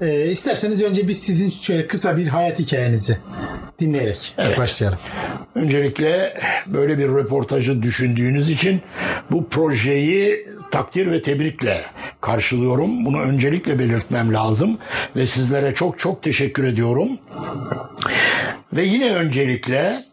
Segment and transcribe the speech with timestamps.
[0.00, 3.18] E, isterseniz önce biz sizin şöyle kısa bir hayat hikayenizi
[3.78, 4.58] dinleyerek Evet.
[4.58, 4.98] başlayalım.
[5.54, 8.82] Öncelikle böyle bir röportajı düşündüğünüz için
[9.30, 11.82] bu projeyi takdir ve tebrikle
[12.20, 13.04] karşılıyorum.
[13.04, 14.78] Bunu öncelikle belirtmem lazım
[15.16, 17.08] ve sizlere çok çok teşekkür ediyorum.
[18.72, 20.04] Ve yine öncelikle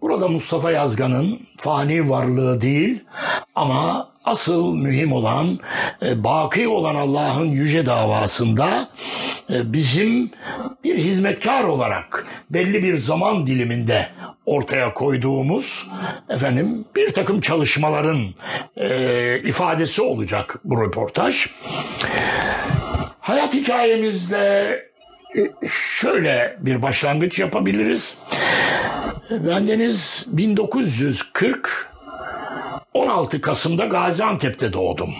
[0.00, 3.04] burada Mustafa Yazgan'ın fani varlığı değil
[3.58, 5.58] ama asıl mühim olan
[6.02, 8.88] e, baki olan Allah'ın yüce davasında
[9.50, 10.30] e, bizim
[10.84, 14.06] bir hizmetkar olarak belli bir zaman diliminde
[14.46, 15.90] ortaya koyduğumuz
[16.28, 18.20] efendim bir takım çalışmaların
[18.76, 21.46] e, ifadesi olacak bu röportaj.
[23.20, 24.78] Hayat hikayemizle
[25.36, 25.68] e,
[25.98, 28.18] şöyle bir başlangıç yapabiliriz.
[29.30, 31.97] Bendeniz 1940
[32.98, 35.14] 16 Kasım'da Gaziantep'te doğdum.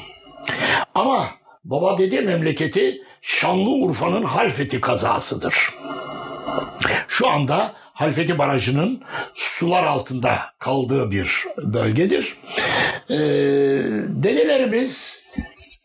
[0.94, 1.30] Ama
[1.64, 5.74] baba dede memleketi Şanlıurfa'nın Halfeti kazasıdır.
[7.08, 9.02] Şu anda Halfeti Barajı'nın
[9.34, 12.36] sular altında kaldığı bir bölgedir.
[13.10, 13.16] Ee,
[14.08, 15.24] dedelerimiz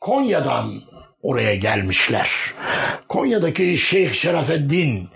[0.01, 0.81] Konya'dan
[1.21, 2.29] oraya gelmişler.
[3.07, 5.09] Konya'daki Şeyh Şerafeddin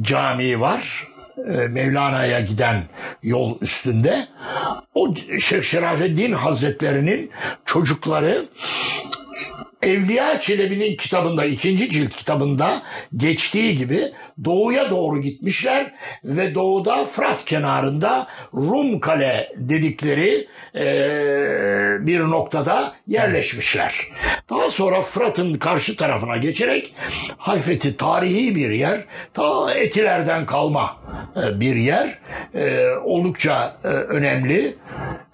[0.00, 1.13] Camii var.
[1.38, 2.82] Ee, Mevlana'ya giden
[3.22, 4.26] yol üstünde.
[4.94, 7.30] O Şeyh Şerafeddin Hazretlerinin
[7.64, 8.44] çocukları
[9.82, 12.82] Evliya Çelebi'nin kitabında, ikinci cilt kitabında
[13.16, 14.12] geçtiği gibi
[14.44, 15.86] doğuya doğru gitmişler
[16.24, 24.08] ve doğuda Fırat kenarında Rum Kale dedikleri eee, bir noktada yerleşmişler.
[24.50, 26.94] Daha sonra Fırat'ın karşı tarafına geçerek
[27.38, 29.00] Halfeti tarihi bir yer,
[29.34, 30.96] ta Etilerden kalma
[31.36, 32.18] e, bir yer.
[32.54, 34.74] E, oldukça e, önemli.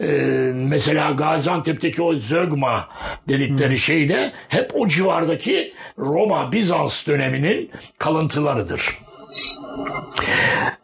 [0.00, 0.06] E,
[0.54, 2.88] mesela Gaziantep'teki o Zögma
[3.28, 8.89] dedikleri şey de hep o civardaki Roma Bizans döneminin kalıntılarıdır.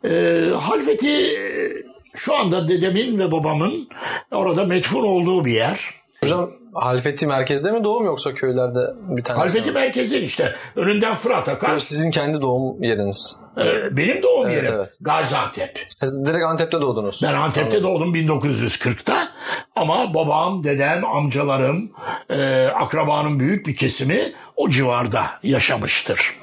[0.04, 1.72] E, Halfeti e,
[2.16, 3.88] şu anda dedemin ve babamın
[4.30, 5.94] orada metfun olduğu bir yer.
[6.20, 9.58] Hocam Halfeti merkezde mi doğum yoksa köylerde bir tanesi?
[9.58, 11.70] Halfeti merkezin işte önünden Fırat akar.
[11.72, 13.36] Yok, Sizin kendi doğum yeriniz.
[13.58, 14.96] E, benim doğum Evet, yerim evet.
[15.00, 15.86] Gaziantep.
[16.00, 17.20] Siz direkt Antep'te doğdunuz.
[17.22, 19.28] Ben Antep'te doğdum 1940'ta
[19.76, 21.90] ama babam, dedem, amcalarım,
[22.30, 24.18] e, akrabanın büyük bir kesimi
[24.56, 26.38] o civarda yaşamıştır.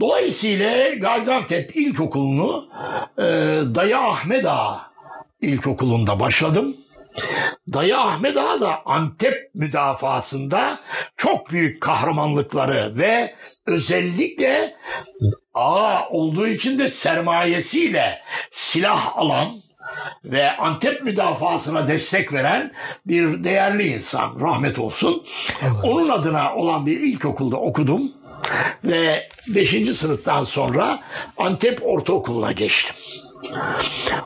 [0.00, 2.68] Dolayısıyla Gaziantep İlkokulu'nu
[3.18, 3.22] e,
[3.74, 4.90] Dayı Ahmet Ağa
[5.40, 6.76] İlkokulu'nda başladım.
[7.72, 10.78] Dayı Ahmet Ağa da Antep müdafasında
[11.16, 13.34] çok büyük kahramanlıkları ve
[13.66, 14.74] özellikle
[15.54, 18.18] ağa olduğu için de sermayesiyle
[18.50, 19.48] silah alan
[20.24, 22.72] ve Antep müdafasına destek veren
[23.06, 25.22] bir değerli insan rahmet olsun.
[25.82, 28.12] Onun adına olan bir ilkokulda okudum
[28.84, 29.70] ve 5.
[29.96, 31.00] sınıftan sonra
[31.36, 32.96] Antep Ortaokulu'na geçtim.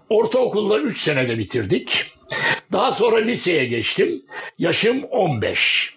[0.09, 2.13] Ortaokulda 3 senede bitirdik.
[2.73, 4.23] Daha sonra liseye geçtim.
[4.59, 5.95] Yaşım 15.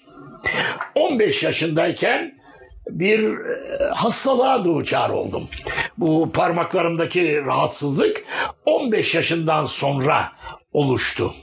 [0.95, 2.41] 15 yaşındayken
[2.89, 5.47] bir e, hastalığa duçar oldum.
[5.97, 8.23] Bu parmaklarımdaki rahatsızlık
[8.65, 10.31] 15 yaşından sonra
[10.73, 11.33] oluştu.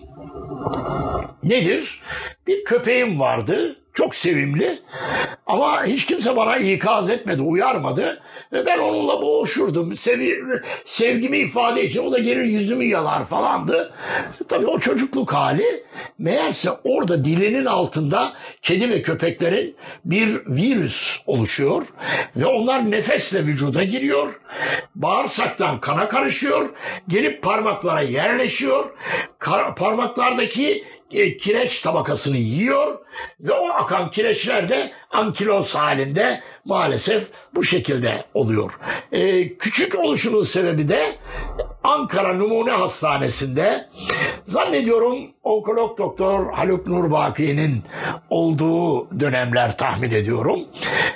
[1.42, 2.00] Nedir?
[2.46, 3.76] Bir köpeğim vardı.
[3.94, 4.78] Çok sevimli.
[5.46, 8.20] Ama hiç kimse bana ikaz etmedi, uyarmadı.
[8.52, 9.96] Ve ben onunla boğuşurdum.
[9.96, 10.40] Sevi,
[10.84, 12.06] sevgimi ifade için.
[12.06, 13.92] O da gelir yüzümü yalar falandı.
[14.48, 15.84] Tabii o çocukluk hali.
[16.18, 21.82] Meğerse orada dilinin altında kedi ve köpeklerin bir virüs oluşuyor.
[22.36, 24.40] Ve onlar nefesle vücuda giriyor.
[24.94, 26.70] Bağırsaktan kana karışıyor.
[27.08, 28.90] Gelip parmaklara yerleşiyor.
[29.38, 29.74] Kar-
[30.14, 32.98] parmaklardaki e, kireç tabakasını yiyor
[33.40, 38.70] ve o akan kireçler de ankiloz halinde maalesef bu şekilde oluyor.
[39.12, 41.00] E, küçük oluşunun sebebi de
[41.82, 43.84] Ankara Numune Hastanesi'nde
[44.46, 47.82] zannediyorum onkolog doktor Haluk Nurbaki'nin
[48.30, 50.60] olduğu dönemler tahmin ediyorum.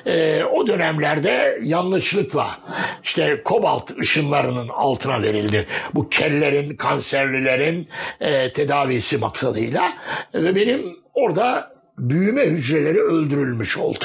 [0.06, 2.58] E, o dönemlerde yanlışlıkla
[3.02, 5.66] işte kobalt ışınlarının altına verildi.
[5.94, 7.88] Bu kellerin, kanserlilerin
[8.20, 9.92] e, tedavisi maksadıyla
[10.34, 11.71] ve benim orada
[12.02, 14.04] büyüme hücreleri öldürülmüş oldu.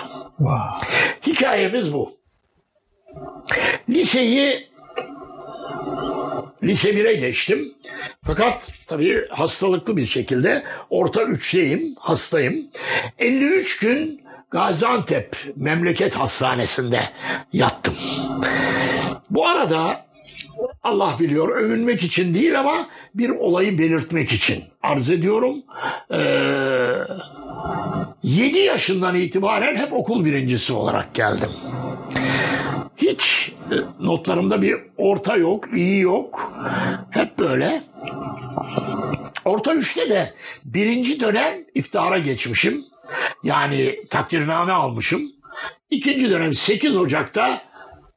[1.27, 2.17] Hikayemiz bu.
[3.89, 4.67] Liseyi
[6.63, 7.73] lise 1'e geçtim.
[8.25, 12.67] Fakat tabii hastalıklı bir şekilde orta üçteyim, hastayım.
[13.19, 14.21] 53 gün
[14.51, 17.09] Gaziantep Memleket Hastanesi'nde
[17.53, 17.93] yattım.
[19.29, 20.05] Bu arada
[20.83, 25.55] Allah biliyor övünmek için değil ama bir olayı belirtmek için arz ediyorum.
[26.11, 26.17] Ee,
[28.23, 31.49] 7 yaşından itibaren hep okul birincisi olarak geldim.
[32.97, 33.75] Hiç e,
[34.05, 36.53] notlarımda bir orta yok, iyi yok.
[37.09, 37.83] Hep böyle.
[39.45, 40.33] Orta üçte de
[40.65, 42.85] birinci dönem iftihara geçmişim.
[43.43, 45.21] Yani takdirname almışım.
[45.89, 47.61] İkinci dönem 8 Ocak'ta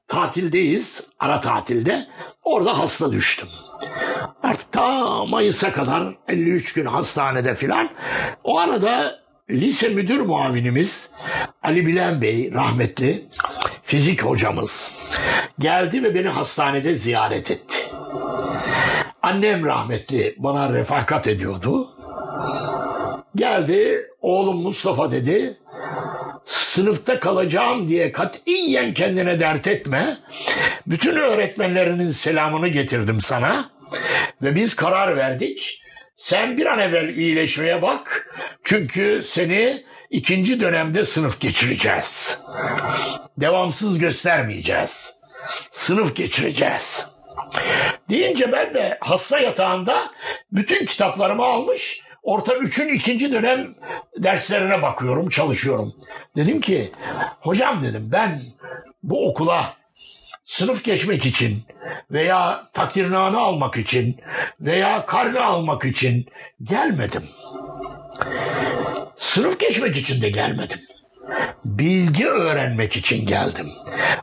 [0.08, 2.06] tatildeyiz, ara tatilde.
[2.42, 3.48] Orada hasta düştüm.
[4.42, 7.90] Artık ta Mayıs'a kadar 53 gün hastanede filan.
[8.44, 9.19] O arada
[9.50, 11.14] lise müdür muavinimiz
[11.62, 13.24] Ali Bilen Bey rahmetli
[13.82, 14.94] fizik hocamız
[15.58, 17.76] geldi ve beni hastanede ziyaret etti.
[19.22, 21.88] Annem rahmetli bana refakat ediyordu.
[23.34, 25.56] Geldi oğlum Mustafa dedi
[26.44, 30.18] sınıfta kalacağım diye katiyen kendine dert etme.
[30.86, 33.70] Bütün öğretmenlerinin selamını getirdim sana.
[34.42, 35.82] Ve biz karar verdik.
[36.20, 38.34] Sen bir an evvel iyileşmeye bak.
[38.64, 42.40] Çünkü seni ikinci dönemde sınıf geçireceğiz.
[43.38, 45.14] Devamsız göstermeyeceğiz.
[45.72, 47.10] Sınıf geçireceğiz.
[48.10, 50.10] Deyince ben de hasta yatağında
[50.52, 53.74] bütün kitaplarımı almış orta üçün ikinci dönem
[54.16, 55.94] derslerine bakıyorum, çalışıyorum.
[56.36, 56.92] Dedim ki
[57.40, 58.40] hocam dedim ben
[59.02, 59.79] bu okula
[60.50, 61.62] sınıf geçmek için
[62.10, 64.16] veya takdirname almak için
[64.60, 66.26] veya karne almak için
[66.62, 67.24] gelmedim.
[69.16, 70.78] Sınıf geçmek için de gelmedim.
[71.64, 73.66] Bilgi öğrenmek için geldim.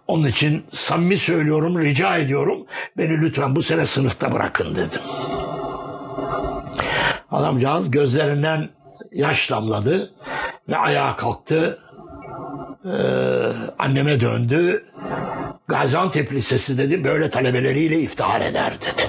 [0.07, 2.65] Onun için samimi söylüyorum, rica ediyorum.
[2.97, 5.01] Beni lütfen bu sene sınıfta bırakın dedim.
[7.31, 8.69] Adamcağız gözlerinden
[9.11, 10.13] yaş damladı
[10.69, 11.79] ve ayağa kalktı.
[12.85, 12.89] Ee,
[13.79, 14.85] anneme döndü.
[15.67, 19.01] Gaziantep Lisesi dedi böyle talebeleriyle iftihar eder dedi.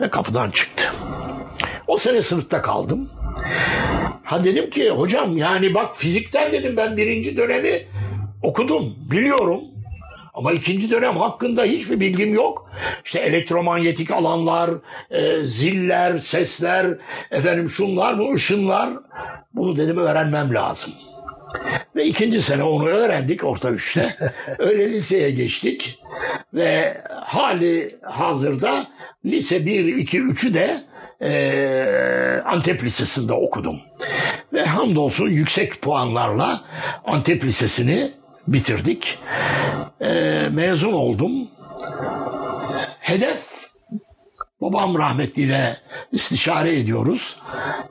[0.00, 0.84] Ve kapıdan çıktı.
[1.86, 3.10] O sene sınıfta kaldım.
[4.24, 7.82] Ha dedim ki hocam yani bak fizikten dedim ben birinci dönemi
[8.42, 9.60] okudum biliyorum.
[10.34, 12.70] Ama ikinci dönem hakkında hiçbir bilgim yok.
[13.04, 14.70] İşte elektromanyetik alanlar,
[15.10, 16.86] e, ziller, sesler,
[17.30, 18.90] efendim şunlar, bu ışınlar.
[19.54, 20.92] Bunu dedim öğrenmem lazım.
[21.96, 24.16] Ve ikinci sene onu öğrendik orta üçte.
[24.58, 25.98] Öyle liseye geçtik.
[26.54, 28.86] Ve hali hazırda
[29.24, 30.82] lise 1, 2, 3'ü de
[31.22, 33.80] e, Antep Lisesi'nde okudum.
[34.52, 36.60] Ve hamdolsun yüksek puanlarla
[37.04, 38.10] Antep Lisesi'ni
[38.46, 39.18] bitirdik.
[40.00, 41.32] E, mezun oldum.
[43.00, 43.52] Hedef
[44.60, 45.76] babam rahmetliyle
[46.12, 47.38] istişare ediyoruz.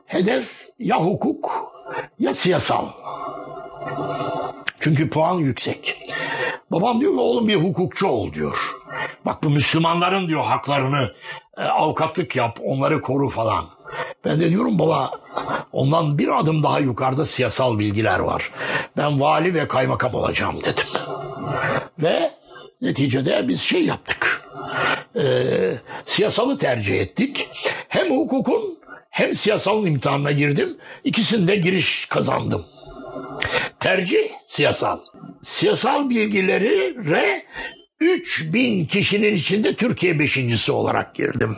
[0.05, 1.71] Hedef ya hukuk
[2.19, 2.88] ya siyasal.
[4.79, 5.95] Çünkü puan yüksek.
[6.71, 8.75] Babam diyor ki oğlum bir hukukçu ol diyor.
[9.25, 11.11] Bak bu Müslümanların diyor haklarını
[11.57, 13.65] e, avukatlık yap, onları koru falan.
[14.25, 15.11] Ben de diyorum baba
[15.71, 18.51] ondan bir adım daha yukarıda siyasal bilgiler var.
[18.97, 20.87] Ben vali ve kaymakam olacağım dedim.
[21.99, 22.31] Ve
[22.81, 24.41] neticede biz şey yaptık.
[25.15, 25.23] E,
[26.05, 27.49] siyasalı tercih ettik.
[27.87, 28.79] Hem hukukun
[29.21, 30.77] hem siyasalın imtihanına girdim.
[31.03, 32.65] İkisinde giriş kazandım.
[33.79, 35.00] Tercih siyasal.
[35.45, 37.45] Siyasal bilgileri re
[38.00, 41.57] 3000 kişinin içinde Türkiye beşincisi olarak girdim.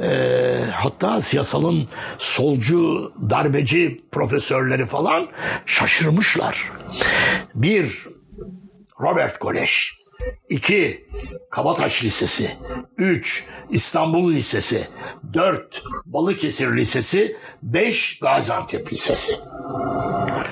[0.00, 5.28] Ee, hatta siyasalın solcu, darbeci profesörleri falan
[5.66, 6.72] şaşırmışlar.
[7.54, 8.06] Bir,
[9.00, 9.99] Robert Kolej.
[10.48, 11.04] İki,
[11.50, 12.56] Kabataş Lisesi.
[12.98, 14.88] Üç, İstanbul Lisesi.
[15.34, 17.36] Dört, Balıkesir Lisesi.
[17.62, 19.36] Beş, Gaziantep Lisesi.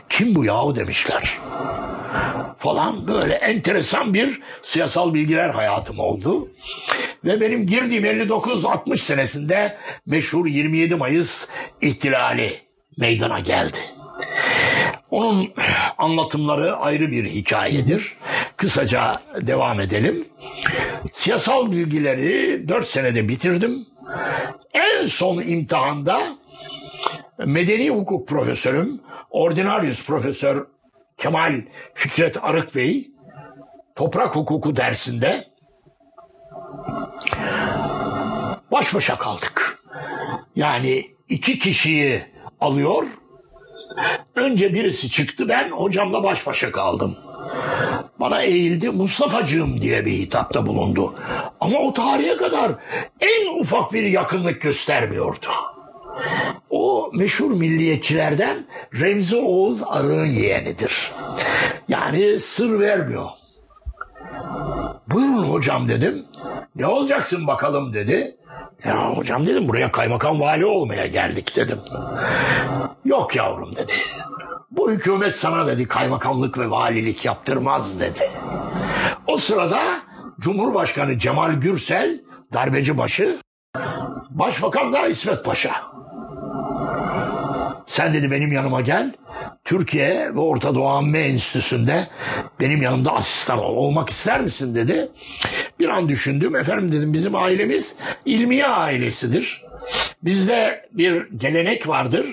[0.09, 1.39] Kim bu yahu demişler.
[2.59, 6.49] Falan böyle enteresan bir siyasal bilgiler hayatım oldu.
[7.25, 11.49] Ve benim girdiğim 59-60 senesinde meşhur 27 Mayıs
[11.81, 12.61] ihtilali
[12.99, 13.79] meydana geldi.
[15.11, 15.53] Onun
[15.99, 18.17] anlatımları ayrı bir hikayedir.
[18.57, 20.29] Kısaca devam edelim.
[21.13, 23.87] Siyasal bilgileri 4 senede bitirdim.
[24.75, 26.21] En son imtihanda
[27.39, 29.01] medeni hukuk profesörüm,
[29.31, 30.67] ordinarius profesör
[31.17, 31.63] Kemal
[31.95, 33.11] Fikret Arık Bey
[33.97, 35.49] toprak hukuku dersinde
[38.73, 39.85] baş başa kaldık.
[40.57, 42.23] Yani iki kişiyi
[42.61, 43.07] alıyor.
[44.35, 47.17] Önce birisi çıktı ben hocamla baş başa kaldım.
[48.21, 51.15] Bana eğildi Mustafa'cığım diye bir hitapta bulundu.
[51.61, 52.73] Ama o tarihe kadar
[53.21, 55.47] en ufak bir yakınlık göstermiyordu.
[56.71, 61.13] O meşhur milliyetçilerden Remzi Oğuz Arı'nın yeğenidir.
[61.89, 63.27] Yani sır vermiyor.
[65.09, 66.25] Buyurun hocam dedim.
[66.77, 68.37] Ne olacaksın bakalım dedi.
[68.85, 71.79] Ya hocam dedim buraya kaymakam vali olmaya geldik dedim.
[73.05, 73.93] Yok yavrum dedi.
[74.71, 78.31] Bu hükümet sana dedi kaymakamlık ve valilik yaptırmaz dedi.
[79.27, 79.81] O sırada
[80.41, 82.21] Cumhurbaşkanı Cemal Gürsel
[82.53, 83.39] darbeci başı
[84.31, 85.98] Başbakan da İsmet Paşa.
[87.89, 89.13] Sen dedi benim yanıma gel.
[89.65, 92.07] Türkiye ve Orta Doğu Amme Enstitüsü'nde
[92.61, 93.77] benim yanımda asistan ol.
[93.77, 95.09] Olmak ister misin dedi.
[95.79, 96.57] Bir an düşündüm.
[96.57, 99.63] Efendim dedim bizim ailemiz ilmiye ailesidir.
[100.23, 102.27] Bizde bir gelenek vardır.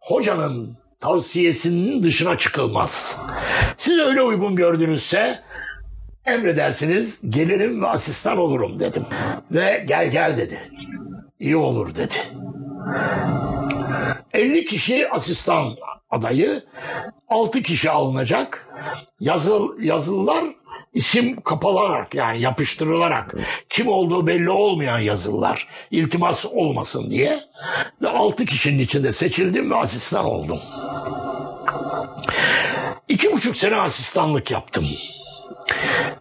[0.00, 3.18] Hocanın tavsiyesinin dışına çıkılmaz.
[3.78, 5.38] Siz öyle uygun gördünüzse
[6.26, 9.04] emredersiniz gelirim ve asistan olurum dedim.
[9.50, 10.70] Ve gel gel dedi.
[11.40, 12.14] İyi olur dedi.
[14.32, 15.76] 50 kişi asistan
[16.10, 16.62] adayı,
[17.28, 18.68] 6 kişi alınacak.
[19.20, 20.44] Yazıl, yazılılar
[20.94, 23.34] isim kapalarak yani yapıştırılarak
[23.68, 27.40] kim olduğu belli olmayan yazılılar iltimas olmasın diye
[28.02, 30.60] ve 6 kişinin içinde seçildim ve asistan oldum.
[33.08, 34.86] İki buçuk sene asistanlık yaptım.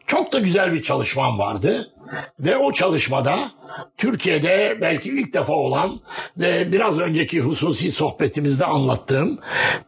[0.08, 1.94] Çok da güzel bir çalışmam vardı.
[2.40, 3.52] Ve o çalışmada
[3.98, 6.00] Türkiye'de belki ilk defa olan
[6.38, 9.40] ve biraz önceki hususi sohbetimizde anlattığım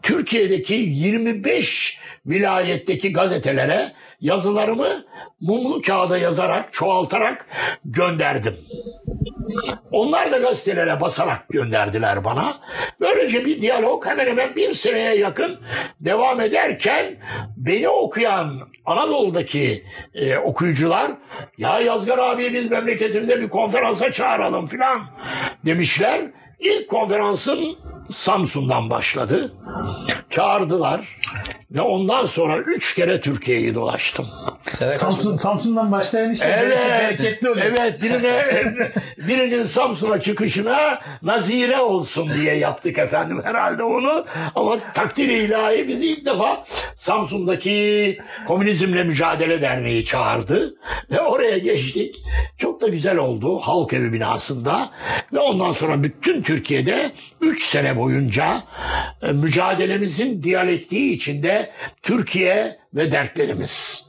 [0.02, 5.04] Türkiye'deki 25 vilayetteki gazetelere yazılarımı
[5.42, 7.48] mumlu kağıda yazarak, çoğaltarak
[7.86, 8.58] gönderdim.
[9.92, 12.58] Onlar da gazetelere basarak gönderdiler bana.
[13.00, 15.60] Böylece bir diyalog hemen hemen bir seneye yakın
[16.00, 17.06] devam ederken
[17.58, 21.12] beni okuyan Anadolu'daki e, okuyucular
[21.58, 25.02] ya Yazgar abi biz memleketimize bir konferansa çağıralım filan
[25.66, 26.22] demişler.
[26.60, 27.60] İlk konferansım
[28.10, 29.54] Samsun'dan başladı.
[30.30, 31.18] Çağırdılar
[31.72, 34.28] ve ondan sonra üç kere Türkiye'yi dolaştım.
[34.98, 37.66] Samsun, Samsun'dan başlayan işte bereket- bereketli oluyor.
[37.66, 38.46] Evet birine,
[39.28, 44.26] birinin Samsun'a çıkışına nazire olsun diye yaptık efendim herhalde onu.
[44.56, 46.64] Ama takdir ilahi bizi ilk defa
[46.96, 50.76] Samsun'daki Komünizmle Mücadele Derneği çağırdı.
[51.12, 52.16] Ve oraya geçtik.
[52.58, 54.90] Çok da güzel oldu halk evi binasında.
[55.34, 58.64] Ve ondan sonra bütün Türkiye'de 3 sene boyunca
[59.22, 61.70] e, mücadelemizin diyalektiği içinde
[62.04, 64.06] Türkiye ve dertlerimiz.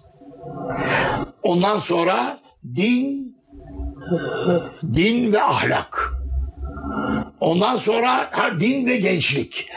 [1.43, 2.39] Ondan sonra
[2.77, 3.37] din,
[4.95, 6.13] din ve ahlak.
[7.41, 9.69] Ondan sonra din ve gençlik.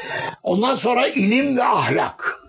[0.43, 2.43] Ondan sonra ilim ve ahlak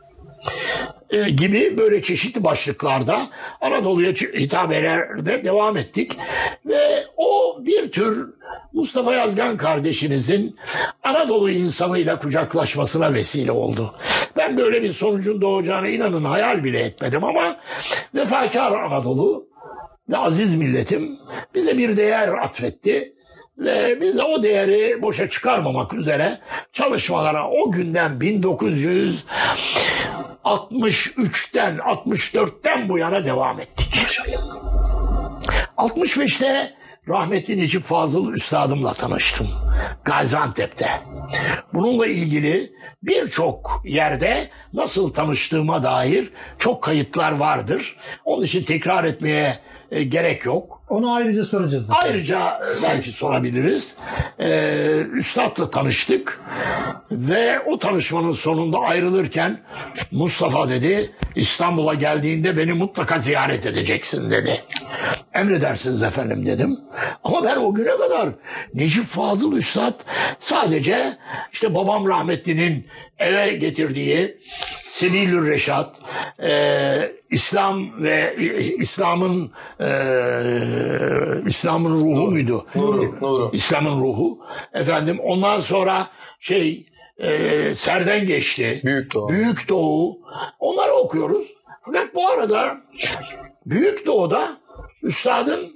[1.14, 3.26] e, gibi böyle çeşitli başlıklarda
[3.60, 6.16] Anadolu'ya ç- hitabelerde devam ettik.
[6.66, 8.34] Ve o bir tür
[8.72, 10.56] Mustafa Yazgan kardeşinizin
[11.02, 13.94] Anadolu insanıyla kucaklaşmasına vesile oldu.
[14.36, 17.56] Ben böyle bir sonucun doğacağına inanın hayal bile etmedim ama
[18.14, 19.46] vefakar Anadolu
[20.08, 21.18] ve aziz milletim
[21.54, 23.14] bize bir değer atfetti.
[23.58, 26.38] Ve biz o değeri boşa çıkarmamak üzere
[26.72, 28.20] çalışmalara o günden
[30.44, 34.06] 1963'ten 64'ten bu yana devam ettik.
[35.76, 36.74] 65'te
[37.08, 39.48] rahmetli Necip Fazıl Üstadımla tanıştım.
[40.04, 41.00] Gaziantep'te.
[41.74, 42.72] Bununla ilgili
[43.02, 47.96] birçok yerde nasıl tanıştığıma dair çok kayıtlar vardır.
[48.24, 49.58] Onun için tekrar etmeye
[49.94, 50.82] e, gerek yok.
[50.88, 51.86] Onu ayrıca soracağız.
[51.86, 52.08] zaten.
[52.08, 53.96] Ayrıca e, belki sorabiliriz.
[54.40, 56.40] Ee, Üstad'la tanıştık
[57.10, 59.58] ve o tanışmanın sonunda ayrılırken
[60.10, 64.62] Mustafa dedi İstanbul'a geldiğinde beni mutlaka ziyaret edeceksin dedi.
[65.34, 66.78] Emredersiniz efendim dedim.
[67.24, 68.28] Ama ben o güne kadar
[68.74, 69.94] Necip Fazıl Üstad
[70.38, 71.16] sadece
[71.52, 72.86] işte babam rahmetlinin
[73.18, 74.38] eve getirdiği
[74.94, 75.96] Sebilül Reşat,
[76.42, 78.36] e, İslam ve
[78.78, 79.88] İslam'ın e,
[81.46, 82.66] İslam'ın ruhu muydu?
[82.74, 83.50] Nuru, nuru.
[83.52, 84.38] İslam'ın ruhu.
[84.72, 86.08] Efendim ondan sonra
[86.40, 86.86] şey
[87.18, 88.80] e, Serden geçti.
[88.84, 89.28] Büyük Doğu.
[89.28, 90.18] Büyük Doğu.
[90.58, 91.52] Onları okuyoruz.
[91.84, 92.76] Fakat bu arada
[93.66, 94.56] Büyük Doğu'da
[95.02, 95.72] Üstad'ın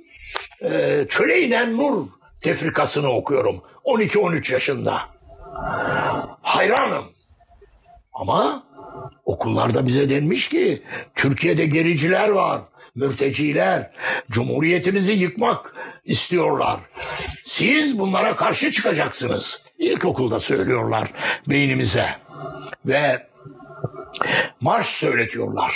[0.63, 2.07] e, Çöle inen Nur
[2.41, 3.63] tefrikasını okuyorum.
[3.85, 5.01] 12-13 yaşında.
[6.43, 7.05] Hayranım.
[8.13, 8.68] Ama
[9.28, 10.82] okullarda bize denmiş ki
[11.14, 12.62] Türkiye'de gericiler var,
[12.94, 13.90] mürteciler,
[14.30, 16.80] cumhuriyetimizi yıkmak istiyorlar.
[17.44, 19.64] Siz bunlara karşı çıkacaksınız.
[19.78, 21.12] İlkokulda söylüyorlar
[21.49, 22.16] beynimize.
[22.87, 23.26] Ve
[24.61, 25.75] marş söyletiyorlar.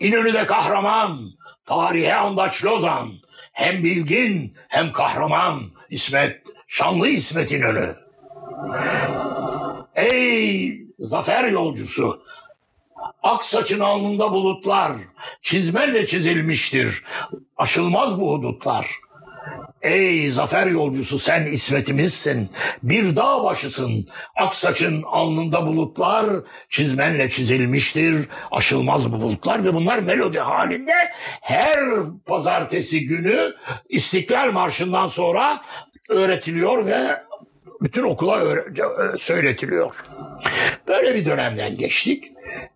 [0.00, 1.30] İnönü'de kahraman,
[1.64, 3.12] tarihe andaç Lozan,
[3.52, 7.94] hem bilgin hem kahraman İsmet, şanlı İsmet İnönü.
[9.94, 12.22] Ey zafer yolcusu!
[13.22, 14.92] Ak saçın alnında bulutlar,
[15.42, 17.02] çizmenle çizilmiştir.
[17.56, 18.86] Aşılmaz bu hudutlar.
[19.82, 22.50] Ey zafer yolcusu sen ismetimizsin.
[22.82, 24.08] Bir dağ başısın.
[24.36, 26.26] Aksaçın alnında bulutlar
[26.68, 28.28] çizmenle çizilmiştir.
[28.50, 30.92] Aşılmaz bu bulutlar ve bunlar melodi halinde
[31.40, 31.78] her
[32.26, 33.52] pazartesi günü
[33.88, 35.60] İstiklal Marşı'ndan sonra
[36.08, 36.98] öğretiliyor ve
[37.80, 39.94] bütün okula öğre- söyletiliyor.
[40.88, 42.24] Böyle bir dönemden geçtik.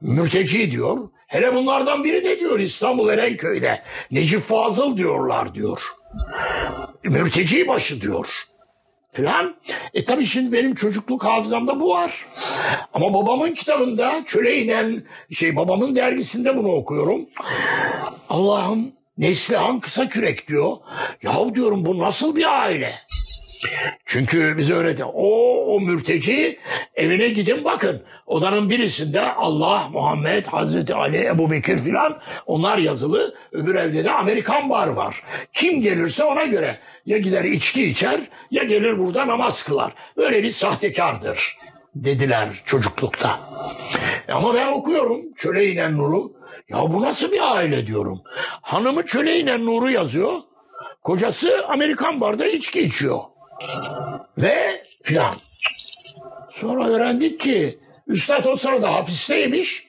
[0.00, 1.08] Mürteci diyor.
[1.26, 3.82] Hele bunlardan biri de diyor İstanbul Erenköy'de.
[4.10, 5.82] Necip Fazıl diyorlar diyor.
[7.04, 8.28] Mürteci başı diyor.
[9.12, 9.54] Filan.
[9.94, 12.26] E tabii şimdi benim çocukluk hafızamda bu var.
[12.94, 15.02] Ama babamın kitabında çöle inen
[15.32, 17.20] şey babamın dergisinde bunu okuyorum.
[18.28, 20.76] Allah'ım Neslihan kısa kürek diyor.
[21.22, 22.94] Yahu diyorum bu nasıl bir aile?
[24.04, 25.04] Çünkü bize öğretti.
[25.04, 26.58] O, o mürteci
[26.94, 28.02] evine gidin bakın.
[28.26, 33.34] Odanın birisinde Allah, Muhammed, Hazreti Ali, Ebu Bekir filan onlar yazılı.
[33.52, 35.22] Öbür evde de Amerikan bar var.
[35.52, 39.92] Kim gelirse ona göre ya gider içki içer ya gelir burada namaz kılar.
[40.16, 41.56] Böyle bir sahtekardır
[41.94, 43.40] dediler çocuklukta.
[44.28, 46.32] Ama ben okuyorum çöle inen nuru.
[46.68, 48.22] Ya bu nasıl bir aile diyorum.
[48.62, 50.32] Hanımı çöle inen nuru yazıyor.
[51.02, 53.18] Kocası Amerikan barda içki içiyor.
[54.38, 55.34] Ve filan.
[56.50, 59.86] Sonra öğrendik ki Üstad o sırada hapisteymiş.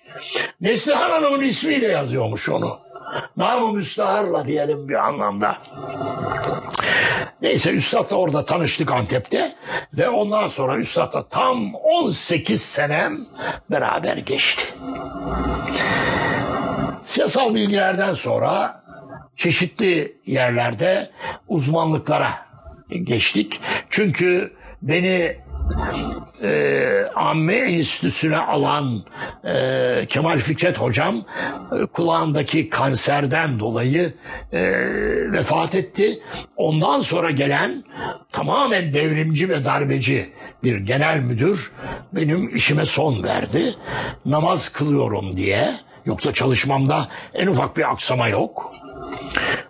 [0.61, 2.79] Neslihan Hanım'ın ismiyle yazıyormuş onu.
[3.37, 5.57] Namı müstaharla diyelim bir anlamda.
[7.41, 9.55] Neyse Üstad'la orada tanıştık Antep'te
[9.93, 13.25] ve ondan sonra Üstad'la tam 18 senem
[13.71, 14.63] beraber geçti.
[17.05, 18.83] Siyasal bilgilerden sonra
[19.35, 21.09] çeşitli yerlerde
[21.47, 22.45] uzmanlıklara
[22.89, 23.61] geçtik.
[23.89, 25.35] Çünkü beni
[26.43, 29.03] e, Amme Enstitüsü'ne alan
[29.45, 34.13] e, Kemal Fikret Hocam e, kulağındaki kanserden dolayı
[34.53, 34.61] e,
[35.31, 36.19] vefat etti.
[36.57, 37.83] Ondan sonra gelen
[38.31, 40.29] tamamen devrimci ve darbeci
[40.63, 41.71] bir genel müdür
[42.13, 43.75] benim işime son verdi.
[44.25, 45.75] Namaz kılıyorum diye.
[46.05, 48.71] Yoksa çalışmamda en ufak bir aksama yok.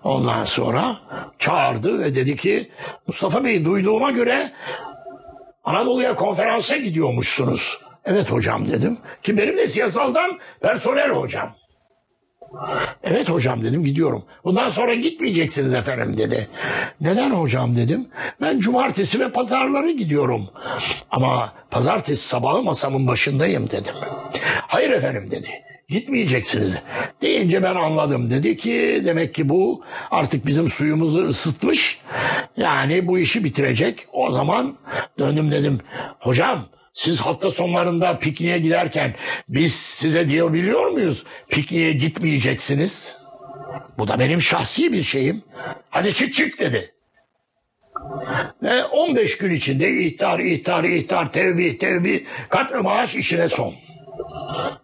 [0.04, 0.98] Ondan sonra
[1.40, 2.72] çağırdı ve dedi ki
[3.08, 4.52] Mustafa Bey duyduğuma göre
[5.64, 7.82] Anadolu'ya konferansa gidiyormuşsunuz.
[8.06, 8.98] Evet hocam dedim.
[9.24, 11.56] Ki benim de siyasaldan personel hocam.
[13.04, 14.26] Evet hocam dedim gidiyorum.
[14.44, 16.48] Bundan sonra gitmeyeceksiniz efendim dedi.
[17.02, 18.08] Neden hocam dedim.
[18.42, 20.50] Ben cumartesi ve pazarları gidiyorum.
[21.12, 23.96] Ama pazartesi sabahı masamın başındayım dedim.
[24.68, 25.50] Hayır efendim dedi.
[25.88, 26.74] Gitmeyeceksiniz.
[27.22, 28.32] Deyince ben anladım.
[28.32, 32.00] Dedi ki demek ki bu artık bizim suyumuzu ısıtmış.
[32.58, 34.00] Yani bu işi bitirecek.
[34.14, 34.78] O zaman
[35.20, 35.80] döndüm dedim.
[36.20, 39.16] Hocam siz hafta sonlarında pikniğe giderken
[39.50, 41.24] biz size diyebiliyor muyuz?
[41.50, 43.18] Pikniğe gitmeyeceksiniz.
[43.98, 45.44] Bu da benim şahsi bir şeyim.
[45.90, 46.92] Hadi çık çık dedi.
[48.64, 53.85] Ve 15 gün içinde ihtar, ihtar, ihtar, tevbi, tevbi, kat maaş işine son.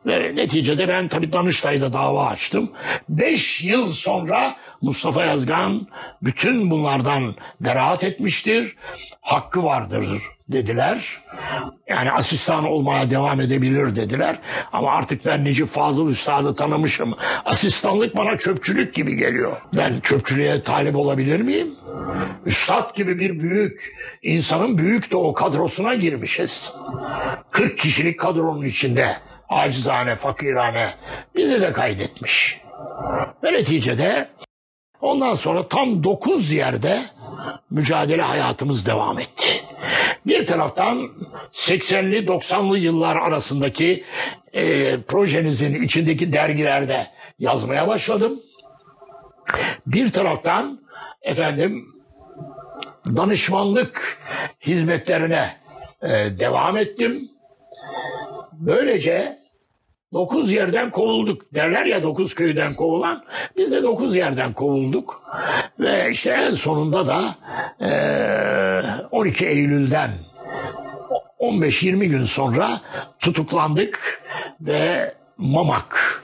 [0.05, 2.71] Ve neticede ben tabii Danıştay'da dava açtım.
[3.09, 5.87] Beş yıl sonra Mustafa Yazgan
[6.21, 8.75] bütün bunlardan beraat etmiştir.
[9.21, 11.21] Hakkı vardır dediler.
[11.89, 14.39] Yani asistan olmaya devam edebilir dediler.
[14.71, 17.13] Ama artık ben Necip Fazıl Üstad'ı tanımışım.
[17.45, 19.57] Asistanlık bana çöpçülük gibi geliyor.
[19.73, 21.75] Ben çöpçülüğe talip olabilir miyim?
[22.45, 26.73] Üstad gibi bir büyük, insanın büyük de o kadrosuna girmişiz.
[27.51, 29.17] 40 kişilik kadronun içinde
[29.51, 30.93] acizane, fakirane
[31.35, 32.61] bizi de kaydetmiş.
[33.43, 34.29] Ve neticede
[35.01, 37.01] ondan sonra tam 9 yerde
[37.69, 39.47] mücadele hayatımız devam etti.
[40.25, 41.09] Bir taraftan
[41.51, 44.03] 80'li 90'lı yıllar arasındaki
[44.53, 47.07] e, projenizin içindeki dergilerde
[47.39, 48.41] yazmaya başladım.
[49.85, 50.81] Bir taraftan
[51.21, 51.85] efendim
[53.05, 54.17] danışmanlık
[54.65, 55.57] hizmetlerine
[56.01, 56.09] e,
[56.39, 57.29] devam ettim.
[58.53, 59.40] Böylece
[60.13, 61.53] dokuz yerden kovulduk.
[61.53, 63.23] Derler ya dokuz köyden kovulan.
[63.57, 65.23] Biz de dokuz yerden kovulduk.
[65.79, 67.35] Ve işte en sonunda da
[67.81, 67.91] e,
[69.11, 70.11] 12 Eylül'den
[71.39, 72.81] 15-20 gün sonra
[73.19, 74.21] tutuklandık
[74.61, 76.23] ve Mamak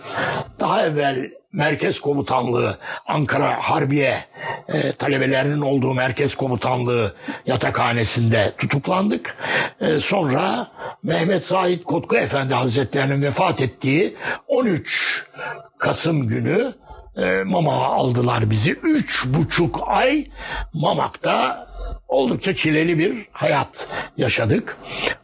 [0.59, 4.25] daha evvel Merkez Komutanlığı Ankara Harbiye
[4.67, 7.15] e, talebelerinin olduğu Merkez Komutanlığı
[7.45, 9.37] yatakhanesinde tutuklandık.
[9.81, 10.67] E, sonra
[11.03, 14.15] Mehmet Said Kotku Efendi Hazretlerinin vefat ettiği
[14.47, 15.25] 13
[15.77, 16.73] Kasım günü
[17.17, 18.71] e, Mamak'a aldılar bizi.
[18.71, 20.27] Üç buçuk ay
[20.73, 21.67] Mamak'ta
[22.07, 23.87] oldukça çileli bir hayat
[24.17, 24.77] yaşadık.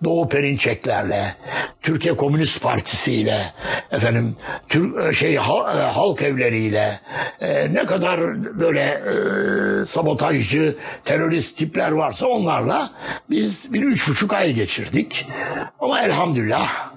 [0.03, 1.35] Doğu Perinçeklerle,
[1.81, 3.53] Türkiye Komünist Partisi ile,
[3.91, 4.35] efendim
[4.69, 6.99] Türk şey ha- e, halk evleriyle
[7.41, 8.19] e, ne kadar
[8.59, 12.91] böyle e, sabotajcı, terörist tipler varsa onlarla
[13.29, 15.27] biz bir üç buçuk ay geçirdik.
[15.79, 16.91] Ama elhamdülillah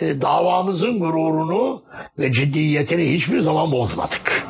[0.00, 1.82] e, davamızın gururunu
[2.18, 4.46] ve ciddiyetini hiçbir zaman bozmadık.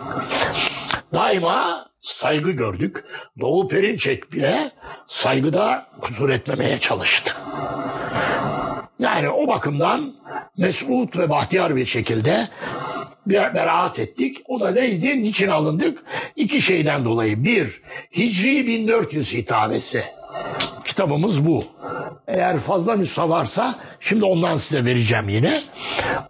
[1.15, 3.05] Daima saygı gördük.
[3.41, 4.71] Doğu Perinçek bile
[5.07, 7.37] saygıda kusur etmemeye çalıştı.
[8.99, 10.15] Yani o bakımdan
[10.59, 12.49] mesut ve bahtiyar bir şekilde
[13.27, 14.37] bir beraat ettik.
[14.49, 15.23] O da neydi?
[15.23, 16.05] Niçin alındık?
[16.37, 17.45] İki şeyden dolayı.
[17.45, 17.83] Bir,
[18.17, 20.05] Hicri 1400 hitabesi.
[20.85, 21.65] Kitabımız bu.
[22.29, 25.61] Eğer fazla nüsha varsa şimdi ondan size vereceğim yine.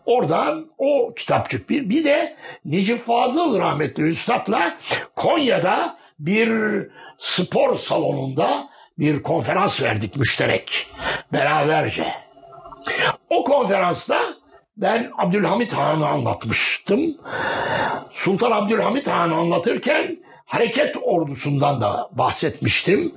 [0.06, 1.90] Oradan o kitapçık bir.
[1.90, 4.76] Bir de Necip Fazıl rahmetli Üstad'la
[5.16, 6.50] Konya'da bir
[7.18, 8.48] spor salonunda
[8.98, 10.86] bir konferans verdik müşterek.
[11.32, 12.12] Beraberce.
[13.30, 14.18] O konferansta
[14.76, 17.00] ben Abdülhamit Han'ı anlatmıştım.
[18.12, 23.14] Sultan Abdülhamit Han'ı anlatırken hareket ordusundan da bahsetmiştim.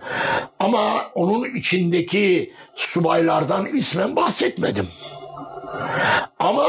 [0.60, 4.88] Ama onun içindeki subaylardan ismen bahsetmedim.
[6.40, 6.68] Ama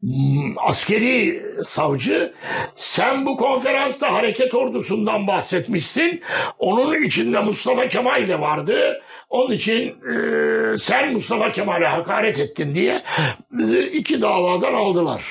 [0.00, 2.34] hmm, askeri savcı
[2.76, 6.20] sen bu konferansta hareket ordusundan bahsetmişsin.
[6.58, 9.02] Onun içinde Mustafa Kemal de vardı.
[9.30, 13.02] Onun için e, sen Mustafa Kemal'e hakaret ettin diye
[13.50, 15.22] bizi iki davadan aldılar.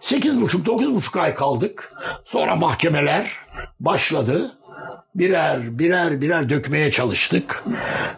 [0.00, 1.92] Sekiz buçuk, dokuz buçuk ay kaldık.
[2.24, 3.30] Sonra mahkemeler
[3.80, 4.52] başladı.
[5.14, 7.64] Birer birer birer dökmeye çalıştık.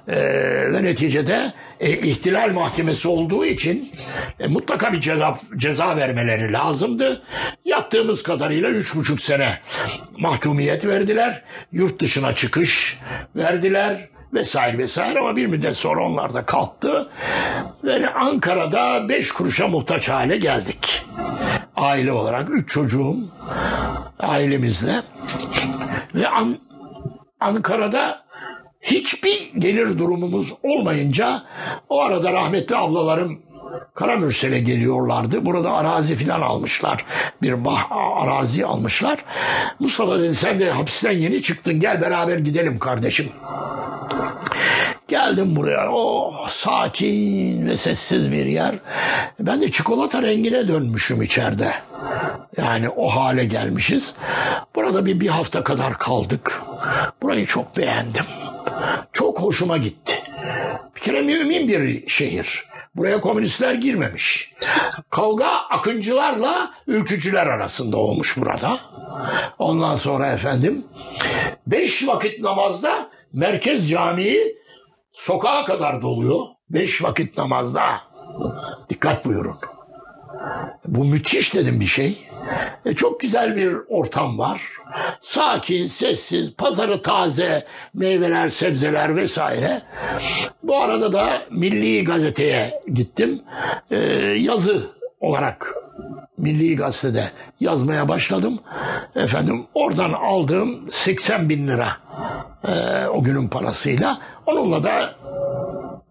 [0.09, 0.17] Ee,
[0.73, 3.93] ve neticede e, ihtilal mahkemesi olduğu için
[4.41, 7.23] e, mutlaka bir ceza, ceza vermeleri lazımdı.
[7.65, 9.59] Yattığımız kadarıyla üç buçuk sene
[10.19, 11.43] mahkumiyet verdiler.
[11.73, 12.99] Yurt dışına çıkış
[13.37, 17.09] verdiler vesaire vesaire ama bir müddet sonra onlar da kalktı.
[17.85, 21.03] Ve Ankara'da beş kuruşa muhtaç hale geldik.
[21.77, 23.17] Aile olarak üç çocuğum
[24.21, 25.03] ailemizle
[26.15, 26.59] ve An-
[27.41, 28.25] Ankara'da
[28.81, 31.43] hiçbir gelir durumumuz olmayınca
[31.89, 33.43] o arada rahmetli ablalarım
[33.95, 35.47] Karamürsel'e geliyorlardı.
[35.47, 37.05] Burada arazi filan almışlar.
[37.43, 39.25] Bir bah arazi almışlar.
[39.81, 43.29] Mustafa dedi sen de hapisten yeni çıktın gel beraber gidelim kardeşim.
[45.09, 45.93] Geldim buraya.
[45.93, 48.75] Oh sakin ve sessiz bir yer.
[49.41, 51.75] Ben de çikolata rengine dönmüşüm içeride.
[52.57, 54.15] Yani o hale gelmişiz.
[54.75, 56.63] Burada bir, bir hafta kadar kaldık.
[57.23, 58.25] Burayı çok beğendim.
[59.13, 60.15] Çok hoşuma gitti.
[60.97, 62.65] Bir kere mümin bir şehir.
[62.97, 64.55] Buraya komünistler girmemiş.
[65.11, 68.81] Kavga akıncılarla ülkücüler arasında olmuş burada.
[69.59, 70.85] Ondan sonra efendim
[71.67, 74.39] beş vakit namazda merkez camii
[75.13, 76.41] sokağa kadar doluyor.
[76.71, 78.01] Beş vakit namazda.
[78.91, 79.59] Dikkat buyurun.
[80.87, 82.19] Bu müthiş dedim bir şey.
[82.85, 84.63] E, çok güzel bir ortam var.
[85.23, 89.83] Sakin, sessiz, pazarı taze, meyveler, sebzeler vesaire.
[90.63, 93.43] Bu arada da Milli Gazete'ye gittim.
[93.91, 93.99] E,
[94.39, 95.75] yazı olarak
[96.39, 97.31] Milli Gazete'de
[97.61, 98.61] yazmaya başladım.
[99.17, 101.97] Efendim oradan aldığım 80 bin lira
[102.69, 105.15] e, o günün parasıyla onunla da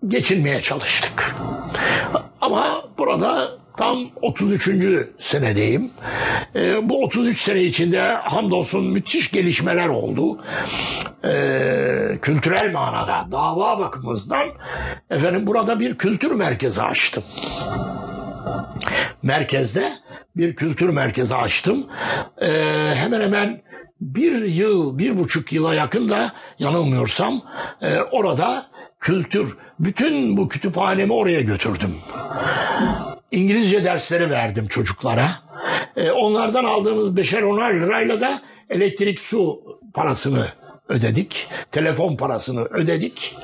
[0.07, 1.35] geçinmeye çalıştık.
[2.41, 4.69] Ama burada tam 33.
[5.19, 5.91] senedeyim.
[6.55, 10.43] Ee, bu 33 sene içinde hamdolsun müthiş gelişmeler oldu.
[11.25, 14.47] Ee, kültürel manada, dava bakımından
[15.09, 17.23] efendim burada bir kültür merkezi açtım.
[19.23, 19.93] Merkezde
[20.35, 21.85] bir kültür merkezi açtım.
[22.41, 22.47] Ee,
[22.95, 23.61] hemen hemen
[24.01, 27.41] bir yıl, bir buçuk yıla yakın da yanılmıyorsam
[27.81, 28.65] e, orada
[28.99, 31.95] kültür, bütün bu kütüphanemi oraya götürdüm.
[33.33, 35.31] İngilizce dersleri verdim çocuklara.
[35.95, 40.47] E, onlardan aldığımız beşer onar lirayla da elektrik su parasını
[40.89, 41.47] ödedik.
[41.71, 43.35] Telefon parasını ödedik.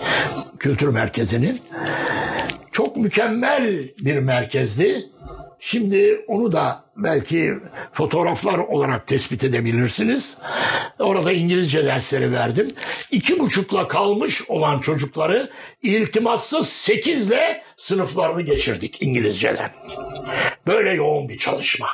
[0.60, 1.62] Kültür merkezinin.
[2.72, 5.10] Çok mükemmel bir merkezdi.
[5.60, 7.54] Şimdi onu da belki
[7.94, 10.38] fotoğraflar olarak tespit edebilirsiniz.
[11.00, 12.68] Orada İngilizce dersleri verdim.
[13.12, 15.50] İki buçukla kalmış olan çocukları
[15.82, 19.72] iltimassız sekizle sınıflarını geçirdik İngilizceden.
[20.68, 21.88] Böyle yoğun bir çalışma.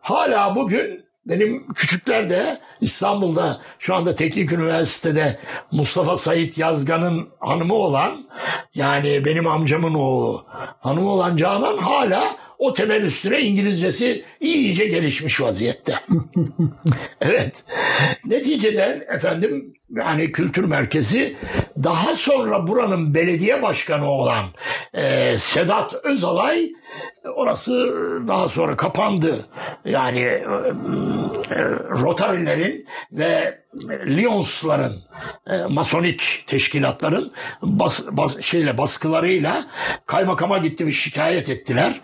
[0.00, 5.38] Hala bugün benim küçükler de İstanbul'da şu anda Teknik Üniversitede
[5.72, 8.26] Mustafa Sait Yazgan'ın hanımı olan
[8.74, 10.44] yani benim amcamın oğlu
[10.80, 15.94] hanımı olan Canan hala o temel üstüne İngilizcesi iyice gelişmiş vaziyette.
[17.20, 17.54] evet.
[18.26, 21.36] Neticede efendim yani kültür merkezi
[21.82, 24.46] daha sonra buranın belediye başkanı olan
[24.94, 26.72] e, Sedat Özalay
[27.36, 27.92] orası
[28.28, 29.46] daha sonra kapandı.
[29.84, 30.44] Yani e,
[31.50, 31.58] e,
[32.02, 33.60] Rotary'lerin ve
[34.06, 35.02] Lyons'ların
[35.50, 39.66] e, masonik teşkilatların bas, bas, şeyle baskılarıyla
[40.06, 42.00] kaymakama gitti ve şikayet ettiler.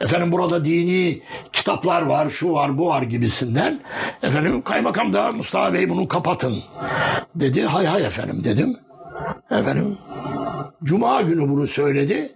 [0.00, 1.22] Efendim burada dini
[1.52, 3.80] kitaplar var, şu var, bu var gibisinden.
[4.22, 6.62] Efendim kaymakam da Mustafa Bey bunu kapatın
[7.34, 7.62] dedi.
[7.62, 8.76] Hay hay efendim dedim.
[9.50, 9.98] Efendim
[10.84, 12.32] Cuma günü bunu söyledi.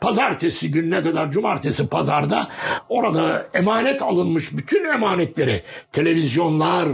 [0.00, 2.48] Pazartesi gününe kadar cumartesi pazarda
[2.88, 6.88] orada emanet alınmış bütün emanetleri televizyonlar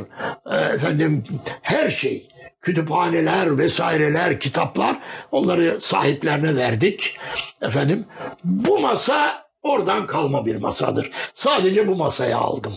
[0.50, 1.24] e, efendim
[1.62, 2.28] her şey
[2.60, 4.96] kütüphaneler vesaireler kitaplar
[5.32, 7.18] onları sahiplerine verdik.
[7.62, 8.06] Efendim
[8.44, 11.10] bu masa oradan kalma bir masadır.
[11.34, 12.74] Sadece bu masayı aldım.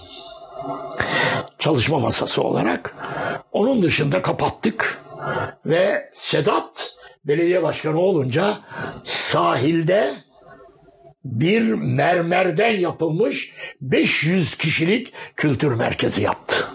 [1.59, 2.95] Çalışma masası olarak.
[3.51, 5.01] Onun dışında kapattık
[5.65, 8.57] ve Sedat belediye başkanı olunca
[9.03, 10.13] sahilde
[11.25, 16.67] bir mermerden yapılmış 500 kişilik kültür merkezi yaptı.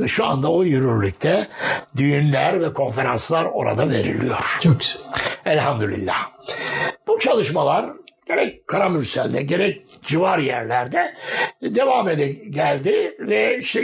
[0.00, 1.48] Ve şu anda o yürürlükte
[1.96, 4.58] düğünler ve konferanslar orada veriliyor.
[4.60, 5.02] Çok güzel.
[5.44, 6.30] Elhamdülillah.
[7.06, 7.90] Bu çalışmalar
[8.26, 11.14] gerek Karamürsel'de gerek civar yerlerde
[11.62, 13.80] devam ede geldi ve işte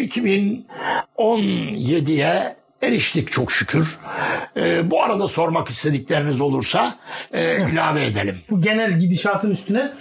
[1.17, 3.87] 2017'ye eriştik çok şükür.
[4.57, 6.95] Ee, bu arada sormak istedikleriniz olursa
[7.33, 8.39] e, ilave edelim.
[8.51, 9.93] Bu genel gidişatın üstüne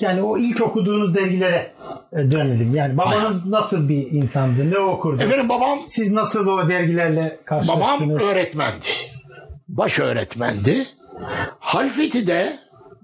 [0.00, 1.72] yani o ilk okuduğunuz dergilere
[2.12, 2.74] e, dönelim.
[2.74, 4.70] Yani babanız nasıl bir insandı?
[4.70, 5.22] Ne okurdu?
[5.22, 8.22] Efendim babam Siz nasıl o dergilerle babam karşılaştınız?
[8.22, 8.86] öğretmendi.
[9.68, 10.86] Baş öğretmendi.
[11.58, 12.58] Halfeti'de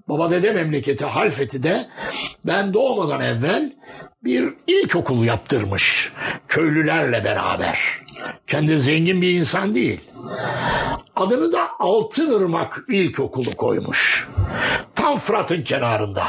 [0.09, 1.85] baba dede memleketi Halfeti'de
[2.45, 3.73] ben doğmadan evvel
[4.23, 6.13] bir ilkokul yaptırmış
[6.47, 7.79] köylülerle beraber.
[8.47, 10.01] Kendi zengin bir insan değil.
[11.15, 14.27] Adını da Altınırmak İlkokulu koymuş.
[14.95, 16.27] Tam Fırat'ın kenarında.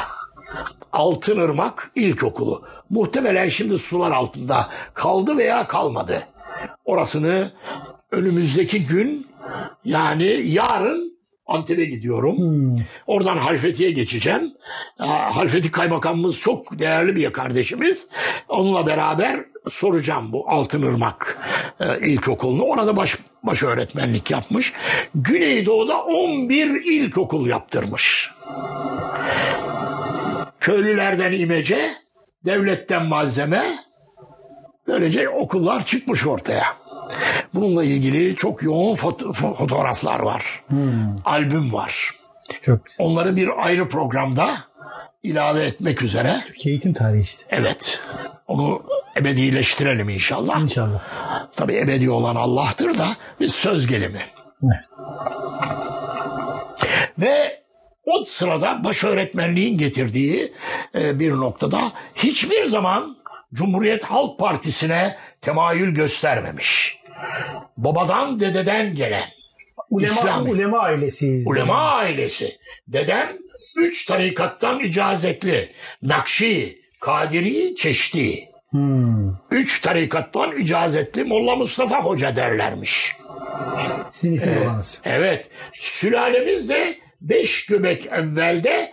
[0.93, 2.63] Altınırmak İlkokulu.
[2.89, 6.27] Muhtemelen şimdi sular altında kaldı veya kalmadı.
[6.85, 7.51] Orasını
[8.11, 9.27] önümüzdeki gün
[9.85, 11.18] yani yarın
[11.49, 12.37] Antep'e gidiyorum.
[13.07, 14.53] Oradan Halfeti'ye geçeceğim.
[14.97, 18.07] Halfeti kaymakamımız çok değerli bir kardeşimiz.
[18.49, 21.37] Onunla beraber soracağım bu Altınırmak
[21.79, 22.63] e, İlkokulu'nu.
[22.63, 24.73] Orada baş, baş öğretmenlik yapmış.
[25.15, 28.31] Güneydoğu'da 11 ilkokul yaptırmış.
[30.59, 31.93] Köylülerden imece,
[32.45, 33.63] devletten malzeme,
[34.87, 36.77] böylece okullar çıkmış ortaya.
[37.53, 40.63] Bununla ilgili çok yoğun foto- fotoğraflar var.
[41.25, 42.11] Albüm var.
[42.61, 43.05] Çok güzel.
[43.05, 44.49] Onları bir ayrı programda
[45.23, 46.43] ilave etmek üzere.
[46.47, 47.43] Türkiye eğitim tarihi işte.
[47.49, 47.99] Evet.
[48.47, 48.83] Onu
[49.17, 50.61] ebedileştirelim inşallah.
[50.61, 51.01] İnşallah.
[51.55, 53.07] Tabii ebedi olan Allah'tır da
[53.39, 54.21] biz söz gelimi.
[54.63, 54.85] Evet.
[57.19, 57.61] Ve
[58.05, 60.53] o sırada baş öğretmenliğin getirdiği
[60.95, 63.17] e, bir noktada hiçbir zaman
[63.53, 66.98] Cumhuriyet Halk Partisi'ne temayül göstermemiş.
[67.77, 69.23] Babadan dededen gelen
[69.89, 70.51] Ulema, İslami.
[70.51, 71.47] ulema ailesiyiz.
[71.47, 72.57] ulema ailesi.
[72.87, 73.37] Dedem
[73.77, 75.69] üç tarikattan icazetli.
[76.03, 78.49] Nakşi, Kadiri, Çeşdi.
[78.71, 79.29] Hmm.
[79.51, 83.15] Üç tarikattan icazetli Molla Mustafa Hoca derlermiş.
[84.11, 85.01] Sizin isim babanız.
[85.03, 85.47] Evet.
[85.73, 88.91] Sülalemiz de beş göbek evvelde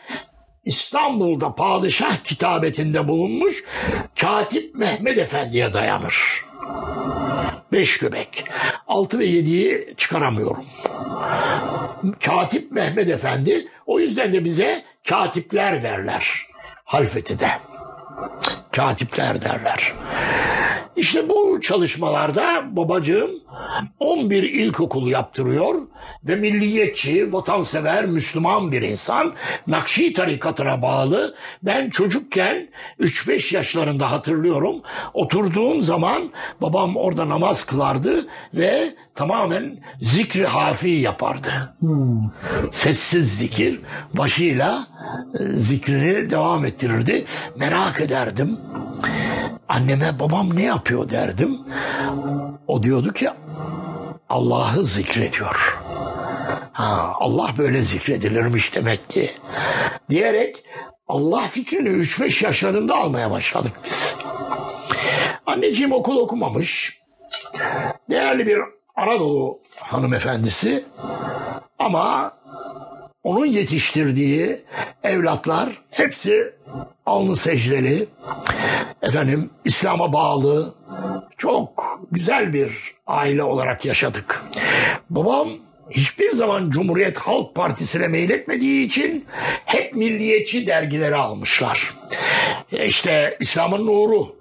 [0.64, 3.64] İstanbul'da padişah kitabetinde bulunmuş
[4.20, 6.44] Katip Mehmet Efendi'ye dayanır.
[7.72, 8.44] Beş göbek.
[8.86, 10.66] Altı ve yediyi çıkaramıyorum.
[12.24, 16.46] Katip Mehmet Efendi o yüzden de bize katipler derler.
[16.84, 17.50] Halfeti'de.
[18.76, 19.92] Katipler derler.
[20.96, 23.30] İşte bu çalışmalarda babacığım
[24.00, 25.74] 11 ilkokul yaptırıyor
[26.24, 29.32] ve milliyetçi, vatansever, Müslüman bir insan.
[29.66, 31.34] Nakşi tarikatına bağlı.
[31.62, 32.68] Ben çocukken
[33.00, 34.76] 3-5 yaşlarında hatırlıyorum.
[35.14, 36.22] Oturduğum zaman
[36.60, 41.74] babam orada namaz kılardı ve tamamen zikri hafi yapardı.
[42.72, 43.80] Sessiz zikir
[44.14, 44.86] başıyla
[45.40, 47.26] e, zikrini devam ettirirdi.
[47.56, 48.58] Merak ederdim.
[49.68, 51.58] Anneme babam ne yapıyor derdim.
[52.66, 53.28] O diyordu ki
[54.28, 55.78] Allah'ı zikrediyor.
[56.72, 59.30] Ha, Allah böyle zikredilirmiş demek ki.
[60.10, 60.64] Diyerek
[61.08, 64.18] Allah fikrini 3-5 yaşlarında almaya başladık biz.
[65.46, 67.00] Anneciğim okul okumamış.
[68.10, 68.58] Değerli bir
[68.96, 70.84] Anadolu hanımefendisi
[71.78, 72.36] ama
[73.24, 74.60] onun yetiştirdiği
[75.04, 76.52] evlatlar hepsi
[77.06, 78.06] alnı secdeli,
[79.02, 80.74] efendim İslam'a bağlı,
[81.36, 84.44] çok güzel bir aile olarak yaşadık.
[85.10, 85.48] Babam
[85.90, 89.24] hiçbir zaman Cumhuriyet Halk Partisi'ne meyletmediği için
[89.64, 91.94] hep milliyetçi dergileri almışlar.
[92.72, 94.36] İşte İslam'ın Nuru,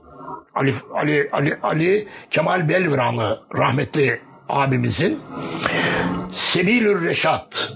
[0.56, 5.20] Ali, Ali, Ali, Ali Kemal Belvranlı rahmetli abimizin
[6.34, 7.74] Sebilür Reşat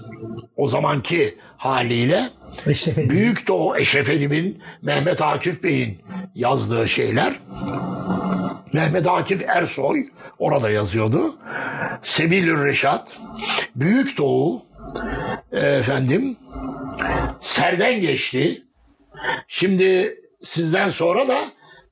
[0.56, 2.30] o zamanki haliyle
[2.66, 3.10] Eşref Edip.
[3.10, 5.98] Büyük Doğu Eşref Edip'in Mehmet Akif Bey'in
[6.34, 7.34] yazdığı şeyler
[8.72, 11.38] Mehmet Akif Ersoy orada yazıyordu.
[12.02, 13.16] Sebilür Reşat,
[13.76, 14.62] Büyük Doğu,
[15.52, 16.36] e, efendim,
[17.40, 18.62] Serden geçti.
[19.48, 21.38] Şimdi sizden sonra da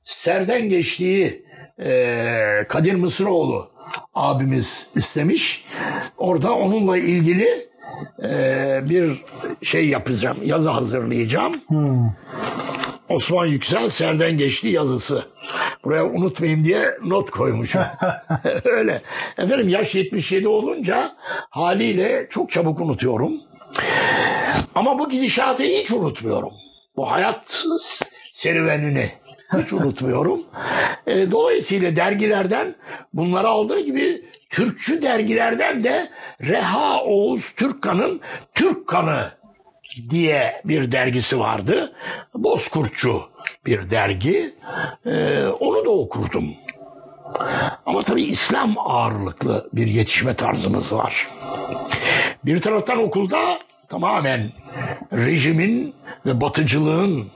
[0.03, 1.45] Serden geçtiği
[1.79, 3.71] e, Kadir Mısıroğlu
[4.13, 5.65] abimiz istemiş.
[6.17, 7.69] Orada onunla ilgili
[8.23, 9.25] e, bir
[9.63, 11.61] şey yapacağım, yazı hazırlayacağım.
[13.09, 15.25] Osman Yüksel Serden geçti yazısı.
[15.83, 17.81] Buraya unutmayayım diye not koymuşum.
[18.63, 19.01] Öyle.
[19.37, 21.15] Efendim yaş 77 olunca
[21.49, 23.31] haliyle çok çabuk unutuyorum.
[24.75, 26.53] Ama bu gidişatı hiç unutmuyorum.
[26.95, 27.65] Bu hayat
[28.31, 29.11] serüvenini
[29.57, 30.41] hiç unutmuyorum.
[31.07, 32.75] E, dolayısıyla dergilerden
[33.13, 36.09] bunları aldığı gibi Türkçü dergilerden de
[36.41, 38.21] Reha Oğuz Türkkan'ın
[38.55, 39.31] Türk Kanı
[40.09, 41.93] diye bir dergisi vardı.
[42.35, 43.21] Bozkurtçu
[43.65, 44.53] bir dergi.
[45.05, 46.53] Ee, onu da okurdum.
[47.85, 51.27] Ama tabii İslam ağırlıklı bir yetişme tarzımız var.
[52.45, 53.59] Bir taraftan okulda
[53.89, 54.51] tamamen
[55.13, 57.27] rejimin ve batıcılığın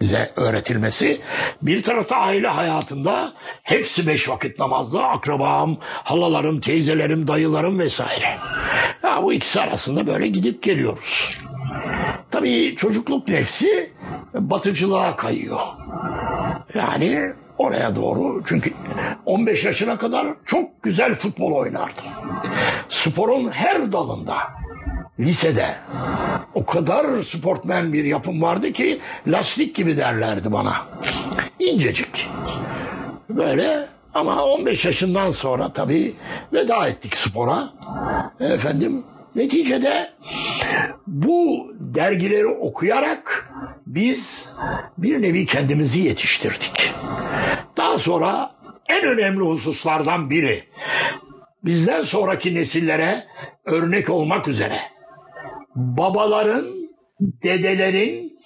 [0.00, 1.20] bize öğretilmesi.
[1.62, 5.04] Bir tarafta aile hayatında hepsi beş vakit namazlı.
[5.04, 8.38] Akrabam, halalarım, teyzelerim, dayılarım vesaire.
[9.02, 11.38] Ya bu ikisi arasında böyle gidip geliyoruz.
[12.30, 13.92] Tabii çocukluk nefsi
[14.34, 15.60] batıcılığa kayıyor.
[16.74, 18.72] Yani oraya doğru çünkü
[19.26, 22.04] 15 yaşına kadar çok güzel futbol oynardım.
[22.88, 24.36] Sporun her dalında
[25.20, 25.74] lisede
[26.54, 30.86] o kadar sportmen bir yapım vardı ki lastik gibi derlerdi bana.
[31.58, 32.28] İncecik.
[33.28, 36.14] Böyle ama 15 yaşından sonra tabii
[36.52, 37.68] veda ettik spora.
[38.40, 40.10] Efendim neticede
[41.06, 43.52] bu dergileri okuyarak
[43.86, 44.52] biz
[44.98, 46.92] bir nevi kendimizi yetiştirdik.
[47.76, 48.54] Daha sonra
[48.88, 50.64] en önemli hususlardan biri
[51.64, 53.24] bizden sonraki nesillere
[53.64, 54.80] örnek olmak üzere
[55.74, 56.66] babaların,
[57.20, 58.38] dedelerin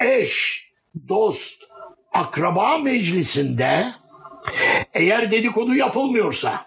[0.00, 0.64] eş,
[1.08, 1.62] dost,
[2.12, 3.84] akraba meclisinde
[4.94, 6.66] eğer dedikodu yapılmıyorsa,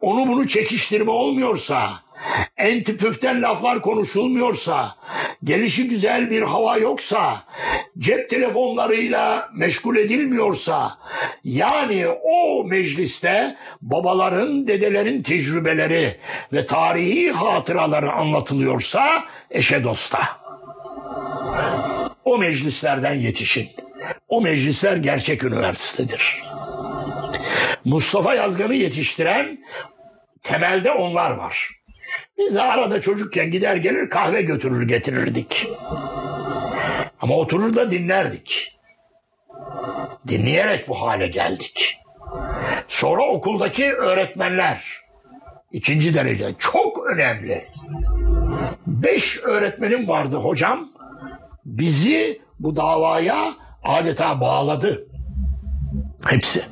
[0.00, 2.02] onu bunu çekiştirme olmuyorsa,
[2.56, 4.96] enti püften laflar konuşulmuyorsa,
[5.44, 7.42] gelişi güzel bir hava yoksa,
[7.98, 10.98] cep telefonlarıyla meşgul edilmiyorsa,
[11.44, 16.16] yani o mecliste babaların, dedelerin tecrübeleri
[16.52, 20.20] ve tarihi hatıraları anlatılıyorsa eşe dosta.
[22.24, 23.68] O meclislerden yetişin.
[24.28, 26.42] O meclisler gerçek üniversitedir.
[27.84, 29.58] Mustafa Yazgan'ı yetiştiren
[30.42, 31.77] temelde onlar var.
[32.38, 35.68] Biz de arada çocukken gider gelir kahve götürür getirirdik.
[37.20, 38.72] Ama oturur da dinlerdik.
[40.28, 41.96] Dinleyerek bu hale geldik.
[42.88, 44.84] Sonra okuldaki öğretmenler
[45.72, 47.66] ikinci derece çok önemli.
[48.86, 50.88] Beş öğretmenim vardı hocam.
[51.64, 55.06] Bizi bu davaya adeta bağladı.
[56.24, 56.62] Hepsi.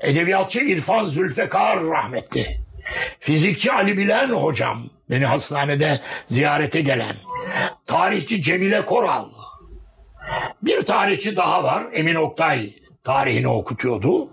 [0.00, 2.65] Edebiyatçı İrfan Zülfekar rahmetli.
[3.20, 7.16] Fizikçi Ali Bilen hocam beni hastanede ziyarete gelen.
[7.86, 9.28] Tarihçi Cemile Koral.
[10.62, 12.72] Bir tarihçi daha var Emin Oktay
[13.06, 14.28] tarihini okutuyordu.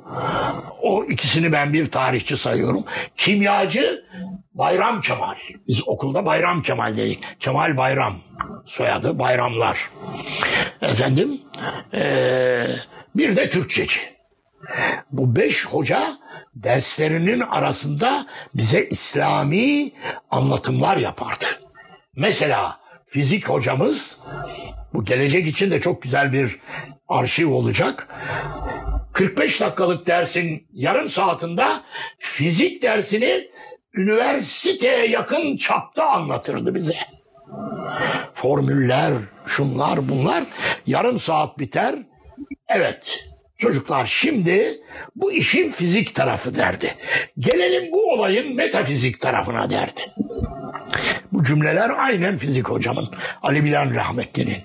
[0.82, 2.86] O ikisini ben bir tarihçi sayıyorum.
[3.18, 4.06] Kimyacı
[4.54, 5.36] Bayram Kemal.
[5.68, 7.24] Biz okulda Bayram Kemal dedik.
[7.40, 8.16] Kemal Bayram
[8.66, 9.90] soyadı Bayramlar.
[10.82, 11.42] Efendim
[11.94, 12.66] ee,
[13.16, 14.00] bir de Türkçeci.
[15.12, 16.18] Bu beş hoca
[16.56, 19.92] derslerinin arasında bize İslami
[20.32, 21.46] anlatımlar yapardı.
[22.16, 24.20] Mesela fizik hocamız
[24.94, 26.60] bu gelecek için de çok güzel bir
[27.08, 28.08] arşiv olacak.
[29.14, 31.66] 45 dakikalık dersin yarım saatinde
[32.20, 33.48] fizik dersini
[33.94, 36.98] üniversiteye yakın çapta anlatırdı bize.
[38.34, 39.14] Formüller,
[39.46, 40.44] şunlar bunlar
[40.88, 41.96] yarım saat biter.
[42.68, 43.33] Evet
[43.64, 44.82] çocuklar şimdi
[45.16, 46.96] bu işin fizik tarafı derdi.
[47.40, 50.02] Gelelim bu olayın metafizik tarafına derdi.
[51.32, 53.10] Bu cümleler aynen fizik hocamın.
[53.42, 54.58] Ali Bilen Rahmetli'nin.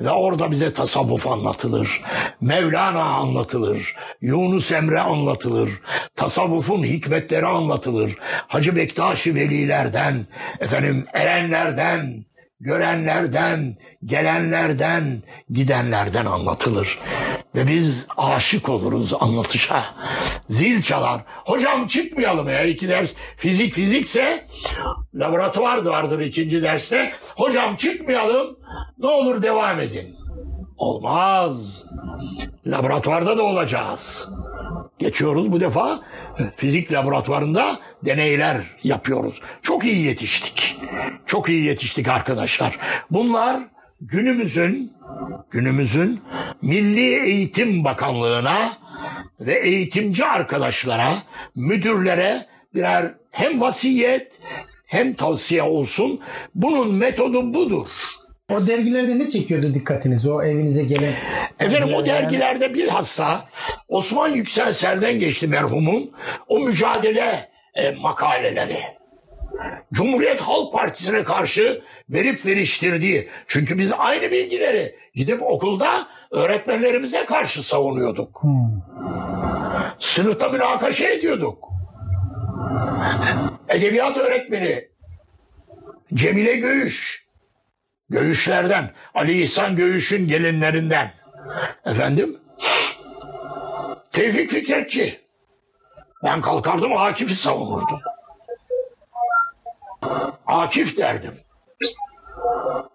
[0.00, 2.02] Ve orada bize tasavvuf anlatılır.
[2.40, 3.94] Mevlana anlatılır.
[4.20, 5.70] Yunus Emre anlatılır.
[6.14, 8.16] Tasavvufun hikmetleri anlatılır.
[8.48, 10.26] Hacı Bektaşi velilerden,
[10.60, 12.24] efendim erenlerden,
[12.60, 16.98] görenlerden, gelenlerden, gidenlerden anlatılır.
[17.56, 19.84] Ve biz aşık oluruz anlatışa.
[20.50, 21.20] Zil çalar.
[21.26, 23.12] Hocam çıkmayalım ya iki ders.
[23.36, 24.46] Fizik fizikse
[25.14, 27.12] laboratuvar vardır ikinci derste.
[27.36, 28.58] Hocam çıkmayalım.
[28.98, 30.16] Ne olur devam edin.
[30.76, 31.84] Olmaz.
[32.66, 34.30] Laboratuvarda da olacağız.
[34.98, 36.00] Geçiyoruz bu defa
[36.56, 39.40] fizik laboratuvarında deneyler yapıyoruz.
[39.62, 40.76] Çok iyi yetiştik.
[41.26, 42.78] Çok iyi yetiştik arkadaşlar.
[43.10, 43.62] Bunlar
[44.00, 44.92] günümüzün
[45.50, 46.20] günümüzün
[46.62, 48.72] Milli Eğitim Bakanlığı'na
[49.40, 51.12] ve eğitimci arkadaşlara,
[51.54, 54.32] müdürlere birer hem vasiyet
[54.86, 56.20] hem tavsiye olsun.
[56.54, 57.86] Bunun metodu budur.
[58.52, 61.14] O dergilerde ne çekiyordu dikkatinizi o evinize gelen?
[61.60, 63.44] Efendim o Yani- dergilerde bilhassa
[63.88, 66.10] Osman Yüksel Serden geçti merhumun
[66.48, 68.80] o mücadele e, makaleleri.
[69.92, 73.28] Cumhuriyet Halk Partisi'ne karşı verip veriştirdiği.
[73.46, 78.42] Çünkü biz aynı bilgileri gidip okulda öğretmenlerimize karşı savunuyorduk.
[79.98, 81.68] Sınıfta münakaşa ediyorduk.
[83.68, 84.88] Edebiyat öğretmeni
[86.14, 87.26] Cemile Göğüş.
[88.10, 88.90] Göğüşlerden.
[89.14, 91.12] Ali İhsan Göğüş'ün gelinlerinden.
[91.86, 92.40] Efendim?
[94.10, 95.20] Tevfik Fikretçi.
[96.24, 98.00] Ben kalkardım Akif'i savunurdum.
[100.46, 101.34] Akif derdim.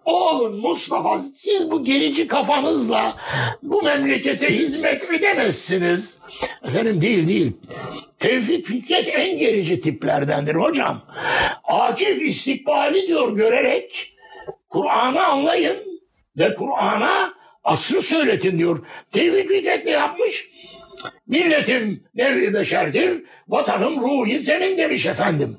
[0.04, 3.16] Oğlum Mustafa siz bu gerici kafanızla
[3.62, 6.18] bu memlekete hizmet edemezsiniz.
[6.64, 7.52] Efendim değil değil.
[8.18, 11.02] Tevfik Fikret en gerici tiplerdendir hocam.
[11.64, 14.12] Akif istikbali diyor görerek
[14.68, 15.76] Kur'an'ı anlayın
[16.38, 18.86] ve Kur'an'a asrı söyletin diyor.
[19.10, 20.50] Tevfik Fikret ne yapmış?
[21.26, 25.58] Milletim nevi beşerdir, vatanım ruhi senin demiş efendim.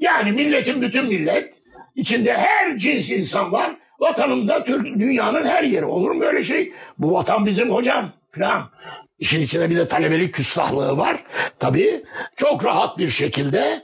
[0.00, 1.54] Yani milletin bütün millet,
[1.94, 3.70] içinde her cins insan var.
[3.98, 6.72] Vatanımda Türk, dünyanın her yeri olur mu öyle şey?
[6.98, 8.70] Bu vatan bizim hocam falan.
[9.18, 11.24] İşin içinde bir de talebelik küstahlığı var.
[11.58, 12.04] Tabii
[12.36, 13.82] çok rahat bir şekilde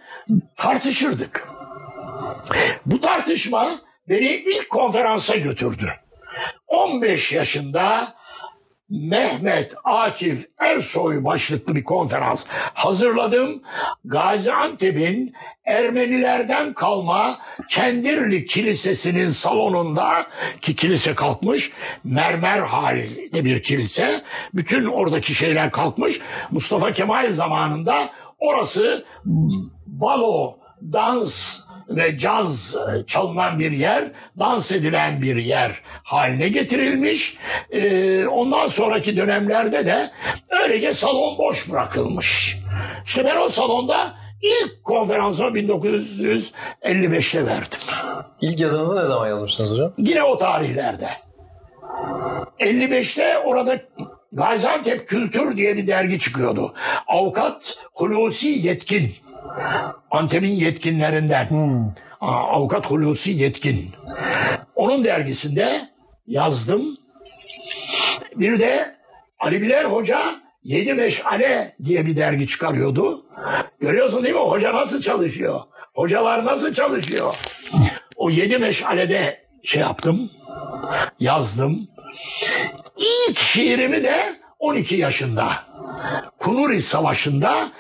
[0.57, 1.49] tartışırdık.
[2.87, 3.69] Bu tartışma
[4.09, 5.93] beni ilk konferansa götürdü.
[6.67, 8.15] 15 yaşında
[8.91, 12.45] Mehmet Akif Ersoy başlıklı bir konferans
[12.75, 13.63] hazırladım.
[14.05, 15.35] Gaziantep'in
[15.65, 17.39] Ermenilerden kalma
[17.69, 20.27] Kendirli Kilisesi'nin salonunda
[20.61, 21.73] ki kilise kalkmış
[22.05, 24.23] mermer halde bir kilise.
[24.55, 26.21] Bütün oradaki şeyler kalkmış.
[26.51, 29.05] Mustafa Kemal zamanında orası
[29.87, 30.59] balo,
[30.93, 32.77] dans ve caz
[33.07, 34.05] çalınan bir yer,
[34.39, 35.73] dans edilen bir yer
[36.03, 37.37] haline getirilmiş.
[37.71, 40.11] Ee, ondan sonraki dönemlerde de
[40.63, 42.59] öylece salon boş bırakılmış.
[43.05, 47.79] İşte ben o salonda ilk konferansımı 1955'te verdim.
[48.41, 49.93] İlk yazınızı ne zaman yazmıştınız hocam?
[49.99, 51.11] Yine o tarihlerde.
[52.61, 53.79] 55'te orada
[54.33, 56.75] Gaziantep Kültür diye bir dergi çıkıyordu.
[57.07, 59.15] Avukat Hulusi Yetkin.
[60.11, 61.49] Antep'in yetkinlerinden.
[62.21, 63.91] Aa, Avukat Hulusi Yetkin.
[64.75, 65.89] Onun dergisinde
[66.27, 66.97] yazdım.
[68.37, 68.97] Bir de
[69.41, 70.21] Ali Bilal Hoca
[70.69, 73.27] Yedi Meşale diye bir dergi çıkarıyordu.
[73.81, 74.41] Görüyorsun değil mi?
[74.41, 75.61] Hoca nasıl çalışıyor?
[75.95, 77.35] Hocalar nasıl çalışıyor?
[78.17, 80.31] O Yedi Meşale'de şey yaptım.
[81.21, 81.89] Yazdım.
[82.97, 85.53] İlk şiirimi de 12 yaşında.
[86.39, 87.73] Kunuri Savaşı'nda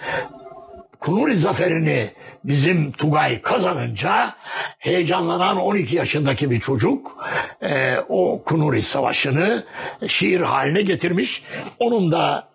[1.00, 2.10] Kunuri zaferini
[2.44, 4.34] bizim Tugay kazanınca
[4.78, 7.16] heyecanlanan 12 yaşındaki bir çocuk
[7.62, 9.64] e, o Kunuri Savaşı'nı
[10.08, 11.42] şiir haline getirmiş.
[11.78, 12.48] Onun da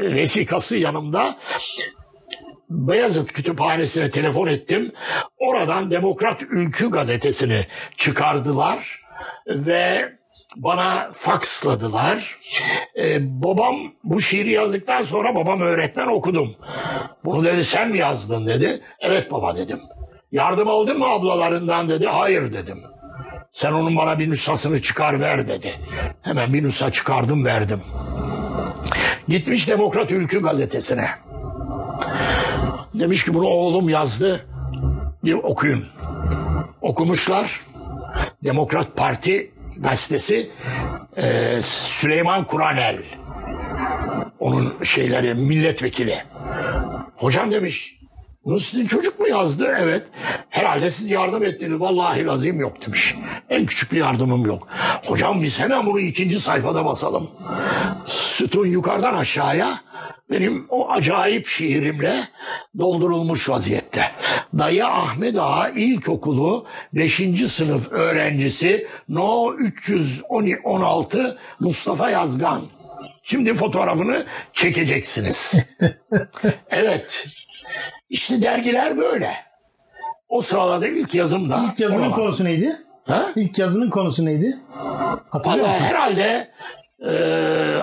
[0.00, 1.36] vesikası yanımda.
[2.70, 4.92] Beyazıt Kütüphanesi'ne telefon ettim.
[5.38, 7.66] Oradan Demokrat Ülkü gazetesini
[7.96, 9.00] çıkardılar
[9.46, 10.17] ve
[10.56, 12.38] bana faksladılar.
[12.98, 16.56] Ee, babam bu şiiri yazdıktan sonra babam öğretmen okudum.
[17.24, 18.80] Bunu dedi sen mi yazdın dedi.
[19.00, 19.80] Evet baba dedim.
[20.32, 22.06] Yardım aldın mı ablalarından dedi.
[22.06, 22.78] Hayır dedim.
[23.50, 25.74] Sen onun bana bir nüshasını çıkar ver dedi.
[26.22, 27.80] Hemen bir nüsha çıkardım verdim.
[29.28, 31.10] Gitmiş Demokrat Ülkü gazetesine.
[32.94, 34.46] Demiş ki bunu oğlum yazdı.
[35.24, 35.86] Bir okuyun.
[36.80, 37.60] Okumuşlar.
[38.44, 40.50] Demokrat Parti gazetesi
[41.16, 42.98] e, Süleyman Kuranel.
[44.38, 46.18] Onun şeyleri milletvekili.
[47.16, 47.98] Hocam demiş
[48.44, 49.76] bunu sizin çocuk mu yazdı?
[49.80, 50.02] Evet.
[50.48, 51.80] Herhalde siz yardım ettiniz.
[51.80, 53.14] Vallahi lazım yok demiş.
[53.50, 54.68] En küçük bir yardımım yok.
[55.06, 57.30] Hocam biz hemen bunu ikinci sayfada basalım.
[58.38, 59.80] Sütun yukarıdan aşağıya
[60.30, 62.28] benim o acayip şiirimle
[62.78, 64.04] doldurulmuş vaziyette.
[64.58, 67.14] Dayı Ahmet Ağa İlkokulu 5.
[67.48, 72.62] sınıf öğrencisi No 316 Mustafa Yazgan.
[73.22, 75.66] Şimdi fotoğrafını çekeceksiniz.
[76.70, 77.28] evet.
[78.10, 79.32] İşte dergiler böyle.
[80.28, 81.64] O sıralarda ilk yazım da.
[81.70, 82.76] İlk yazının konusu neydi?
[83.04, 83.32] Ha?
[83.36, 84.58] İlk yazının konusu neydi?
[85.30, 85.90] Hatırlıyor musunuz?
[85.90, 86.50] herhalde
[87.06, 87.10] e,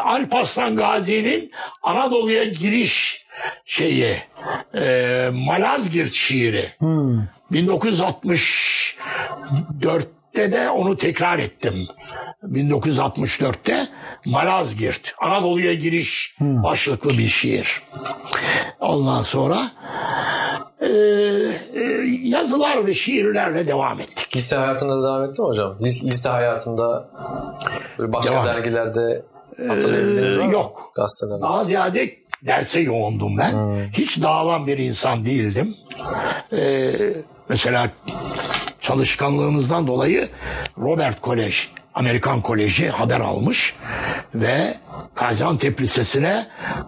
[0.03, 1.51] Alparslan Gazi'nin
[1.83, 3.25] Anadolu'ya giriş
[3.65, 4.17] şeyi
[4.75, 6.71] e, Malazgirt şiiri.
[6.77, 7.23] Hmm.
[7.51, 11.87] 1964'te de onu tekrar ettim.
[12.43, 13.87] 1964'te
[14.25, 17.81] Malazgirt, Anadolu'ya giriş başlıklı bir şiir.
[18.79, 19.71] Ondan sonra
[20.81, 21.79] e, e,
[22.23, 24.35] yazılar ve şiirlerle devam ettik.
[24.35, 25.77] Lise hayatında da devam etti mi hocam?
[25.81, 27.09] Lis- Lise hayatında
[27.99, 28.45] başka Devam.
[28.45, 29.23] dergilerde
[29.67, 30.53] hatırlayabildiğiniz Ee, var mı?
[30.53, 30.91] yok.
[30.95, 31.41] Gazetelerde.
[31.41, 33.53] Daha ziyade derse yoğundum ben.
[33.93, 35.75] Hiç dağılan bir insan değildim.
[36.53, 36.91] Ee,
[37.49, 37.91] mesela
[38.79, 40.29] çalışkanlığımızdan dolayı
[40.77, 43.75] Robert Kolej, Amerikan Koleji haber almış
[44.35, 44.77] ve
[45.15, 46.47] Gaziantep Lisesi'ne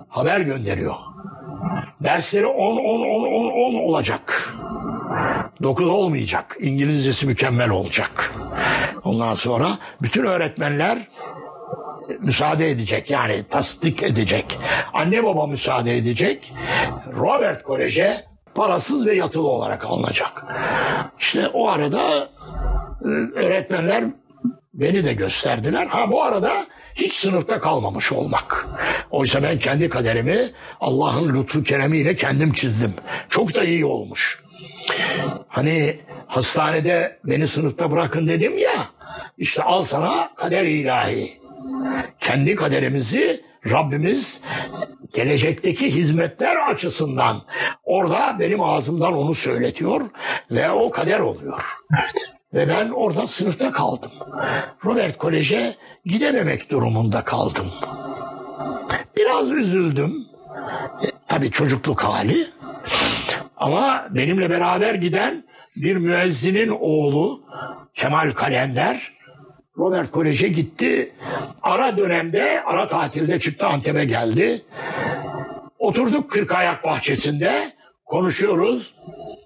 [0.10, 0.95] haber gönderiyor.
[2.03, 4.53] Dersleri 10 10 10 10 10 olacak.
[5.64, 6.58] 9 olmayacak.
[6.60, 8.34] İngilizcesi mükemmel olacak.
[9.03, 10.97] Ondan sonra bütün öğretmenler
[12.20, 14.60] müsaade edecek yani tasdik edecek.
[14.93, 16.53] Anne baba müsaade edecek.
[17.18, 20.45] Robert Kolej'e parasız ve yatılı olarak alınacak.
[21.20, 22.30] İşte o arada
[23.01, 24.03] e, öğretmenler
[24.78, 25.88] beni de gösterdiler.
[25.88, 28.68] Ha bu arada hiç sınıfta kalmamış olmak.
[29.12, 32.94] Oysa ben kendi kaderimi Allah'ın lütfu keremiyle kendim çizdim.
[33.30, 34.44] Çok da iyi olmuş.
[35.48, 38.88] Hani hastanede beni sınıfta bırakın dedim ya.
[39.38, 41.42] İşte al sana kader ilahi
[42.20, 44.42] kendi kaderimizi Rabbimiz
[45.14, 47.46] gelecekteki hizmetler açısından
[47.84, 50.02] orada benim ağzımdan onu söyletiyor
[50.52, 51.64] ve o kader oluyor.
[52.02, 52.37] Evet.
[52.54, 54.12] Ve ben orada sınıfta kaldım.
[54.86, 55.76] Robert Kolej'e
[56.06, 57.72] gidememek durumunda kaldım.
[59.18, 60.26] Biraz üzüldüm.
[61.04, 62.48] E, tabii çocukluk hali.
[63.58, 65.43] Ama benimle beraber giden
[65.76, 67.41] bir müezzinin oğlu
[67.93, 69.12] Kemal Kalender
[69.78, 71.16] Robert Kolej'e gitti.
[71.62, 74.66] Ara dönemde, ara tatilde çıktı Antep'e geldi.
[75.80, 77.74] Oturduk Kırkayak bahçesinde
[78.06, 78.93] konuşuyoruz.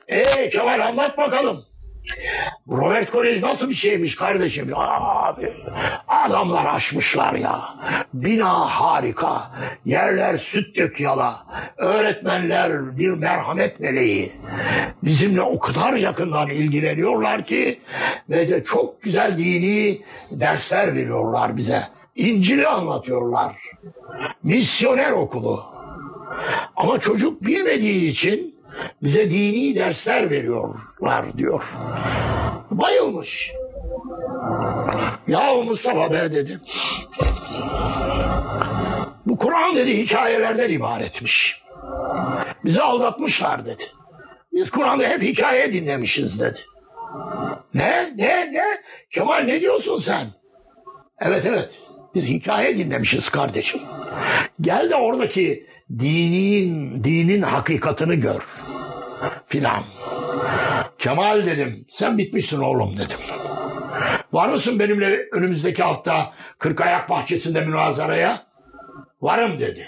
[0.08, 1.70] Ee Kemal anlat bakalım.
[2.70, 4.72] Robert Kolej nasıl bir şeymiş kardeşim?
[4.76, 5.54] Abi
[6.08, 7.76] adamlar aşmışlar ya.
[8.14, 9.52] Bina harika.
[9.86, 11.45] Yerler süt dök yala.
[11.78, 14.32] Öğretmenler bir merhamet meleği.
[15.04, 17.82] Bizimle o kadar yakından ilgileniyorlar ki
[18.30, 21.88] ve de çok güzel dini dersler veriyorlar bize.
[22.16, 23.56] İncil'i anlatıyorlar.
[24.43, 25.66] Misyoner okulu.
[26.76, 28.51] Ama çocuk bilmediği için
[29.03, 31.63] bize dini dersler veriyorlar diyor.
[32.72, 33.53] Bayılmış.
[35.28, 36.59] Ya Mustafa be dedi.
[39.26, 41.61] Bu Kur'an dedi hikayelerden ibaretmiş.
[42.65, 43.84] Bizi aldatmışlar dedi.
[44.53, 46.59] Biz Kur'an'da hep hikaye dinlemişiz dedi.
[47.74, 48.13] Ne?
[48.15, 48.53] Ne?
[48.53, 48.82] Ne?
[49.09, 50.28] Kemal ne diyorsun sen?
[51.19, 51.69] Evet evet.
[52.15, 53.82] Biz hikaye dinlemişiz kardeşim.
[54.61, 55.67] Gel de oradaki
[56.00, 58.42] dinin dinin hakikatini gör.
[59.48, 59.84] Filan.
[61.00, 61.86] Kemal dedim.
[61.89, 63.18] Sen bitmişsin oğlum dedim.
[64.34, 68.44] Var mısın benimle önümüzdeki hafta Kırkayak Bahçesi'nde münazaraya?
[69.22, 69.88] Varım dedi.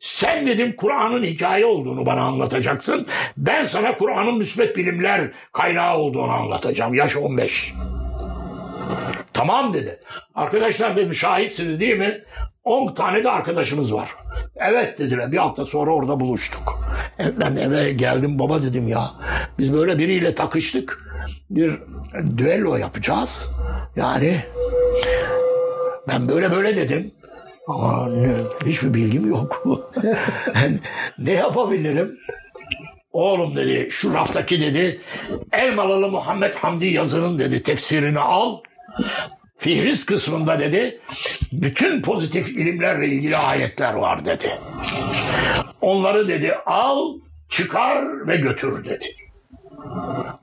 [0.00, 3.06] Sen dedim Kur'an'ın hikaye olduğunu bana anlatacaksın.
[3.36, 6.94] Ben sana Kur'an'ın müsbet bilimler kaynağı olduğunu anlatacağım.
[6.94, 7.74] Yaş 15.
[9.32, 10.00] Tamam dedi.
[10.34, 12.24] Arkadaşlar dedim şahitsiniz değil mi?
[12.64, 14.10] 10 tane de arkadaşımız var.
[14.56, 15.32] Evet dediler.
[15.32, 16.82] Bir hafta sonra orada buluştuk.
[17.18, 19.10] E, Ben eve geldim baba dedim ya.
[19.58, 20.98] Biz böyle biriyle takıştık.
[21.50, 21.78] Bir
[22.36, 23.52] düello yapacağız.
[23.96, 24.40] Yani
[26.08, 27.12] ben böyle böyle dedim.
[27.68, 28.34] Ama ne,
[28.66, 29.64] hiçbir bilgim yok.
[31.18, 32.18] Ne yapabilirim?
[33.12, 35.00] Oğlum dedi şu raftaki dedi
[35.52, 38.56] Elmalılı Muhammed Hamdi yazının dedi tefsirini al.
[39.60, 41.00] Fihris kısmında dedi
[41.52, 44.58] bütün pozitif ilimlerle ilgili ayetler var dedi.
[45.80, 47.14] Onları dedi al,
[47.48, 49.06] çıkar ve götür dedi.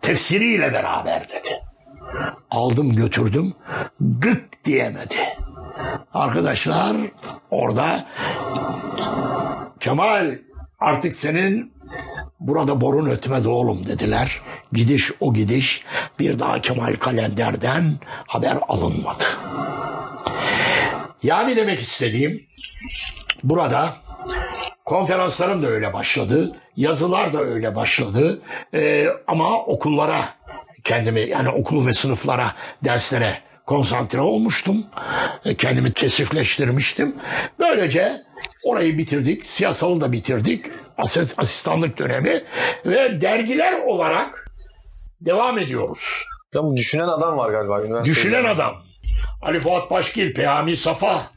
[0.02, 1.60] Tefsiriyle beraber dedi.
[2.50, 3.54] Aldım götürdüm
[4.00, 5.16] gık diyemedi.
[6.14, 6.96] Arkadaşlar
[7.52, 8.06] orada
[9.80, 10.36] Kemal
[10.80, 11.74] artık senin
[12.40, 14.42] burada borun ötmez oğlum dediler.
[14.74, 15.84] gidiş o gidiş
[16.20, 17.94] bir daha Kemal Kalender'den
[18.28, 19.24] haber alınmadı.
[21.24, 22.44] Yani demek istediğim
[23.44, 23.96] burada
[24.86, 26.52] konferanslarım da öyle başladı.
[26.76, 28.42] Yazılar da öyle başladı.
[28.74, 30.30] Ee, ama okullara
[30.84, 34.86] kendimi yani okul ve sınıflara, derslere konsantre olmuştum.
[35.46, 37.16] Ee, Kendimi kesifleştirmiştim.
[37.60, 38.22] Böylece
[38.66, 39.46] orayı bitirdik.
[39.46, 40.66] Siyasalı da bitirdik.
[40.98, 42.44] As- Asistanlık dönemi
[42.86, 44.50] ve dergiler olarak
[45.22, 46.24] devam ediyoruz.
[46.54, 47.82] Ya bu düşünen adam var galiba.
[47.84, 48.64] üniversite Düşünen yıllarında.
[48.64, 48.76] adam.
[49.42, 51.32] Ali Fuat Başgil, Peyami Safa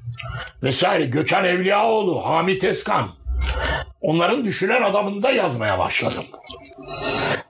[0.63, 3.09] vesaire Gökhan Evliyaoğlu, Hamit Eskan.
[4.01, 6.25] Onların düşünen adamında yazmaya başladım.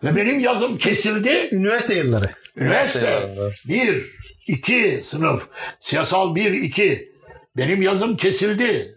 [0.05, 1.49] Ve benim yazım kesildi.
[1.53, 2.31] Üniversite yılları.
[2.57, 3.51] Üniversite yıllarında.
[3.69, 4.05] 1,
[4.47, 5.43] 2 sınıf.
[5.81, 7.13] Siyasal 1, 2.
[7.57, 8.95] Benim yazım kesildi.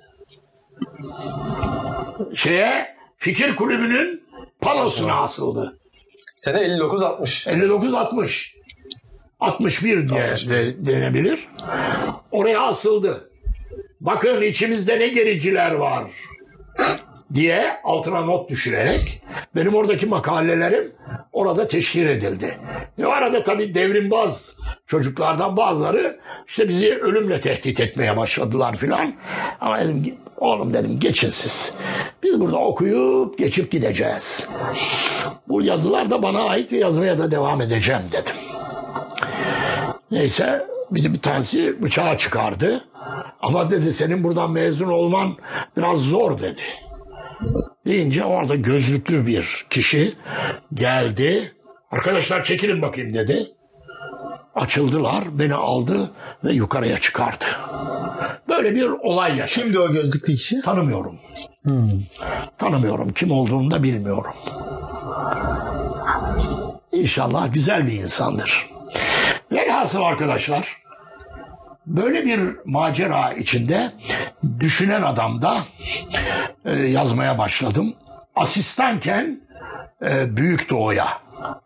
[2.36, 2.93] Şeye
[3.24, 4.24] fikir kulübünün
[4.62, 5.78] panosuna asıldı.
[6.36, 7.50] Sene 59-60.
[7.50, 8.54] 59-60.
[9.40, 11.48] 61 diye de, denebilir.
[12.32, 13.30] Oraya asıldı.
[14.02, 16.04] Bakın içimizde ne gericiler var
[17.34, 19.22] diye altına not düşürerek
[19.56, 20.92] benim oradaki makalelerim
[21.32, 22.58] orada teşhir edildi.
[23.00, 24.58] Ve arada tabii devrimbaz
[24.88, 29.14] çocuklardan bazıları işte bizi ölümle tehdit etmeye başladılar filan.
[29.62, 31.74] Ama dedim oğlum dedim geçin siz.
[32.24, 34.48] Biz burada okuyup geçip gideceğiz.
[35.48, 38.36] Bu yazılar da bana ait ve yazmaya da devam edeceğim dedim.
[40.12, 42.84] Neyse bir, bir tanesi bıçağı çıkardı.
[43.42, 45.30] Ama dedi senin buradan mezun olman
[45.78, 46.62] biraz zor dedi.
[47.88, 50.14] Deyince orada gözlüklü bir kişi
[50.74, 51.54] geldi.
[51.92, 53.52] Arkadaşlar çekilin bakayım dedi.
[54.56, 56.12] Açıldılar, beni aldı
[56.44, 57.46] ve yukarıya çıkardı.
[58.50, 59.64] Böyle bir olay yaşadım.
[59.64, 60.62] Kimdi o gözlüklü kişi?
[60.62, 61.20] Tanımıyorum.
[62.58, 63.14] Tanımıyorum.
[63.14, 64.34] Kim olduğunu da bilmiyorum.
[66.92, 68.70] İnşallah güzel bir insandır.
[69.52, 70.78] Velhasıl arkadaşlar
[71.86, 73.92] böyle bir macera içinde
[74.60, 75.58] düşünen adamda
[76.66, 77.94] e, yazmaya başladım.
[78.36, 79.42] Asistanken
[80.06, 81.08] e, Büyük Doğu'ya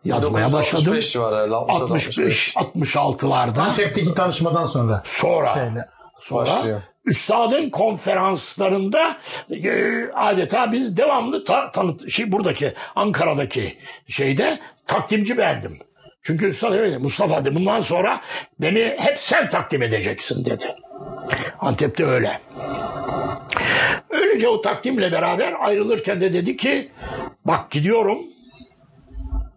[0.04, 0.62] yazmaya başladım.
[0.92, 1.54] 1965 civarı herhalde.
[1.54, 2.56] 65.
[2.56, 5.02] 65 66'larda Konseptteki tanışmadan sonra.
[5.06, 5.84] sonra Şeyle.
[6.20, 6.80] sonra Başlıyor.
[7.04, 9.16] üstadın konferanslarında
[9.50, 9.70] e,
[10.14, 15.78] adeta biz devamlı ta, tanıt şey buradaki Ankara'daki şeyde takdimci bendim.
[16.22, 18.20] Çünkü üstad evet Mustafa dedi bundan sonra
[18.60, 20.74] beni hep sen takdim edeceksin dedi.
[21.60, 22.40] Antep'te öyle.
[24.10, 26.88] Öylece o takdimle beraber ayrılırken de dedi ki
[27.44, 28.18] bak gidiyorum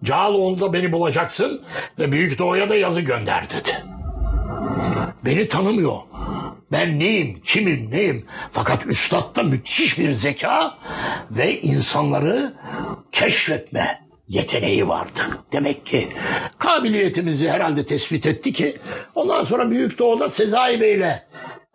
[0.03, 1.61] Cağaloğlu'nda beni bulacaksın
[1.99, 3.69] ve Büyük Doğu'ya da yazı gönder dedi.
[5.25, 5.97] Beni tanımıyor.
[6.71, 8.25] Ben neyim, kimim, neyim?
[8.53, 10.77] Fakat üstadda müthiş bir zeka
[11.31, 12.53] ve insanları
[13.11, 15.21] keşfetme yeteneği vardı.
[15.51, 16.07] Demek ki
[16.59, 18.77] kabiliyetimizi herhalde tespit etti ki
[19.15, 21.23] ondan sonra Büyük Doğu'da Sezai Bey'le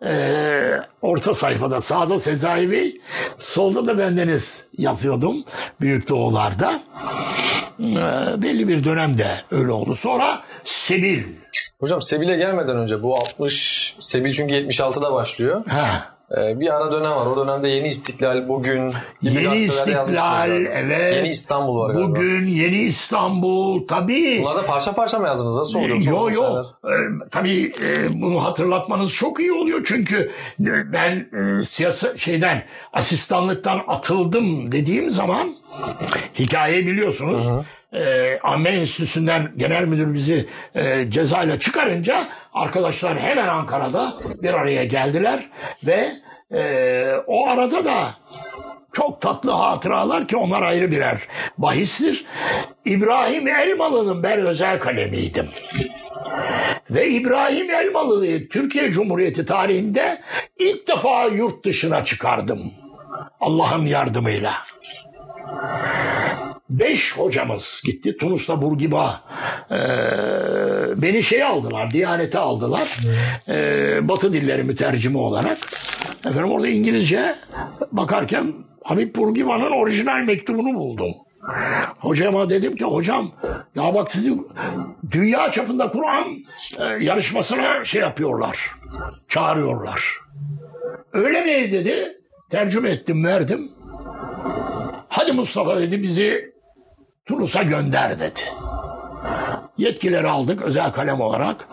[0.03, 3.01] eee, orta sayfada sağda Sezai Bey
[3.39, 5.43] solda da bendeniz yazıyordum
[5.81, 6.81] Büyük Doğu'larda.
[7.79, 7.95] Eee,
[8.37, 9.95] belli bir dönemde öyle oldu.
[9.95, 11.23] Sonra Sebil
[11.79, 15.63] Hocam Sebil'e gelmeden önce bu 60 Sebil çünkü 76'da başlıyor.
[15.67, 16.16] Ha.
[16.31, 17.25] Ee, bir ara dönem var.
[17.25, 21.15] O dönemde Yeni İstiklal, Bugün gibi Yeni İstiklal, evet.
[21.15, 22.09] Yeni İstanbul var galiba.
[22.09, 24.39] Bugün Yeni İstanbul tabii.
[24.41, 25.57] Bunlarda parça parça mı yazdınız?
[25.57, 25.95] Nasıl oluyor?
[25.95, 26.99] Yoksa Yo uzun yo seneler?
[26.99, 31.27] Ee, tabii e, bunu hatırlatmanız çok iyi oluyor çünkü e, ben
[31.59, 32.63] e, siyasa şeyden
[32.93, 35.55] asistanlıktan atıldım dediğim zaman
[36.39, 37.65] hikayeyi biliyorsunuz.
[37.93, 42.27] E, Amme Enstitüsü'nden genel müdür bizi e, cezayla çıkarınca
[42.57, 45.39] arkadaşlar hemen Ankara'da bir araya geldiler
[45.85, 46.07] ve
[46.53, 48.15] e, o arada da
[48.93, 51.17] çok tatlı hatıralar ki onlar ayrı birer
[51.57, 52.25] bahistir.
[52.85, 55.47] İbrahim Elmalı'nın ben özel kalemiydim.
[56.89, 60.21] Ve İbrahim Elmalı'yı Türkiye Cumhuriyeti tarihinde
[60.59, 62.71] ilk defa yurt dışına çıkardım.
[63.39, 64.53] Allah'ın yardımıyla.
[66.69, 69.23] Beş hocamız gitti Tunus'ta Burgiba.
[69.71, 69.77] Ee,
[71.01, 72.97] beni şey aldılar, Diyanet'e aldılar.
[73.47, 75.57] Ee, Batı dilleri mütercimi olarak.
[76.19, 77.35] Efendim orada İngilizce
[77.91, 78.53] bakarken
[78.83, 81.13] Habib Burgiba'nın orijinal mektubunu buldum.
[81.99, 83.31] Hocama dedim ki hocam
[83.75, 84.33] ya bak sizi
[85.11, 86.25] dünya çapında Kur'an
[86.79, 88.71] e, yarışmasına şey yapıyorlar.
[89.27, 90.17] Çağırıyorlar.
[91.13, 91.95] Öyle mi dedi.
[92.49, 93.71] Tercüme ettim verdim.
[95.09, 96.56] Hadi Mustafa dedi bizi
[97.27, 98.39] Tunus'a gönder dedi.
[99.77, 101.67] Yetkileri aldık özel kalem olarak.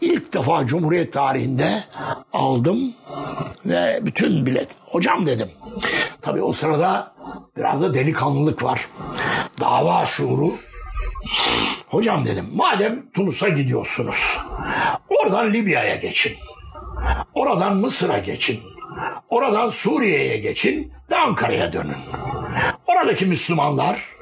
[0.00, 1.84] İlk defa Cumhuriyet tarihinde
[2.32, 2.94] aldım
[3.66, 4.68] ve bütün bilet.
[4.84, 5.50] Hocam dedim.
[6.22, 7.12] Tabii o sırada
[7.56, 8.88] biraz da delikanlılık var.
[9.60, 10.52] Dava şuuru
[11.88, 14.38] Hocam dedim madem Tunus'a gidiyorsunuz
[15.08, 16.32] oradan Libya'ya geçin.
[17.34, 18.60] Oradan Mısır'a geçin.
[19.28, 21.96] Oradan Suriye'ye geçin ve Ankara'ya dönün.
[22.86, 24.15] Oradaki Müslümanlar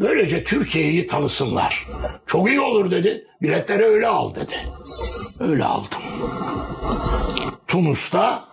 [0.00, 1.86] böylece Türkiye'yi tanısınlar.
[2.26, 3.26] Çok iyi olur dedi.
[3.42, 4.56] Biletleri öyle al dedi.
[5.40, 6.02] Öyle aldım.
[7.66, 8.44] Tunus'ta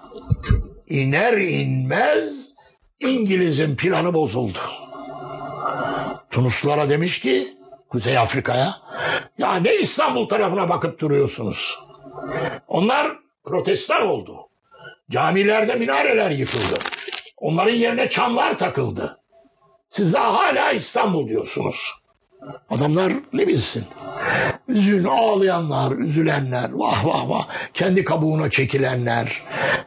[0.90, 2.52] iner inmez
[3.00, 4.60] İngiliz'in planı bozuldu.
[6.32, 7.58] Tunuslulara demiş ki
[7.90, 8.76] Kuzey Afrika'ya
[9.38, 11.80] ya ne İstanbul tarafına bakıp duruyorsunuz?
[12.68, 13.08] Onlar
[13.44, 14.36] protestan oldu.
[15.10, 16.80] Camilerde minareler yıkıldı.
[17.38, 19.18] Onların yerine çamlar takıldı.
[19.92, 21.92] Siz daha hala İstanbul diyorsunuz.
[22.70, 23.86] Adamlar ne bilsin?
[24.68, 29.42] Üzün ağlayanlar, üzülenler, vah vah vah, kendi kabuğuna çekilenler,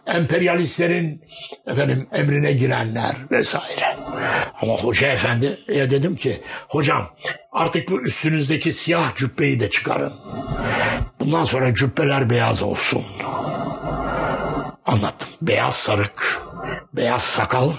[0.06, 1.22] emperyalistlerin
[1.66, 3.96] efendim emrine girenler vesaire.
[4.62, 7.10] Ama hoca efendiye dedim ki, hocam
[7.52, 10.12] artık bu üstünüzdeki siyah cübbeyi de çıkarın.
[11.20, 13.04] Bundan sonra cübbeler beyaz olsun.
[14.86, 15.28] Anlattım.
[15.42, 16.42] Beyaz sarık,
[16.92, 17.70] beyaz sakal,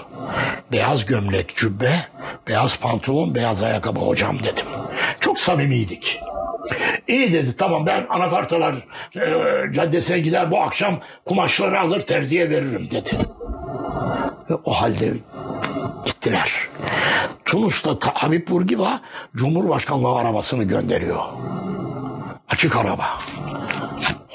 [0.72, 2.06] beyaz gömlek, cübbe,
[2.48, 4.66] beyaz pantolon, beyaz ayakkabı hocam dedim.
[5.20, 6.20] Çok samimiydik.
[7.08, 8.74] İyi dedi tamam ben anafartalar
[9.16, 9.20] e,
[9.72, 13.10] caddesine gider bu akşam kumaşları alır terziye veririm dedi.
[14.50, 15.12] Ve o halde
[16.04, 16.52] gittiler.
[17.44, 19.00] Tunus'ta Ta- Habib Bourguiba
[19.36, 21.20] Cumhurbaşkanlığı arabasını gönderiyor.
[22.48, 23.18] Açık araba.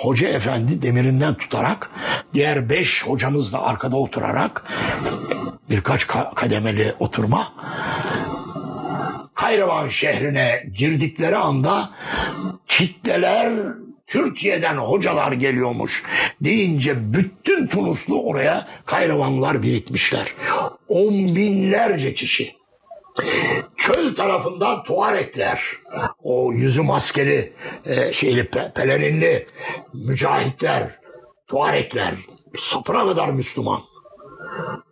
[0.01, 1.91] Hoca efendi demirinden tutarak
[2.33, 4.63] diğer beş hocamız da arkada oturarak
[5.69, 7.53] birkaç ka- kademeli oturma
[9.35, 11.89] Kayravan şehrine girdikleri anda
[12.67, 13.51] kitleler
[14.07, 16.03] Türkiye'den hocalar geliyormuş
[16.41, 20.33] deyince bütün Tunuslu oraya Kayravanlılar birikmişler.
[20.87, 22.55] On binlerce kişi.
[23.81, 25.61] Çöl tarafından Tuarekler,
[26.23, 27.53] o yüzü maskeli,
[27.85, 29.47] e, şeyli, pe- pelerinli
[29.93, 30.99] mücahitler,
[31.47, 32.15] Tuarekler,
[32.57, 33.81] sapına kadar Müslüman.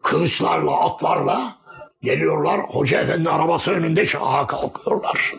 [0.03, 1.55] Kılıçlarla, atlarla
[2.01, 2.59] geliyorlar.
[2.59, 5.33] Hoca efendi arabası önünde şaha kalkıyorlar.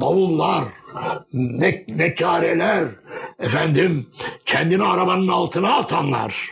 [0.00, 0.64] Davullar,
[1.32, 2.84] ne, nekareler,
[3.38, 4.10] efendim
[4.46, 6.50] kendini arabanın altına atanlar.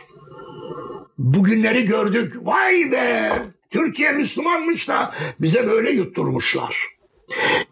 [1.17, 2.33] Bugünleri gördük.
[2.41, 3.31] Vay be!
[3.75, 6.77] Türkiye Müslümanmış da bize böyle yutturmuşlar.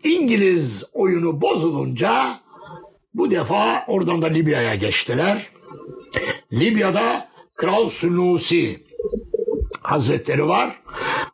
[0.04, 2.40] İngiliz oyunu bozulunca
[3.14, 5.50] bu defa oradan da Libya'ya geçtiler.
[6.54, 8.84] Libya'da Kral Sunusi
[9.82, 10.82] Hazretleri var.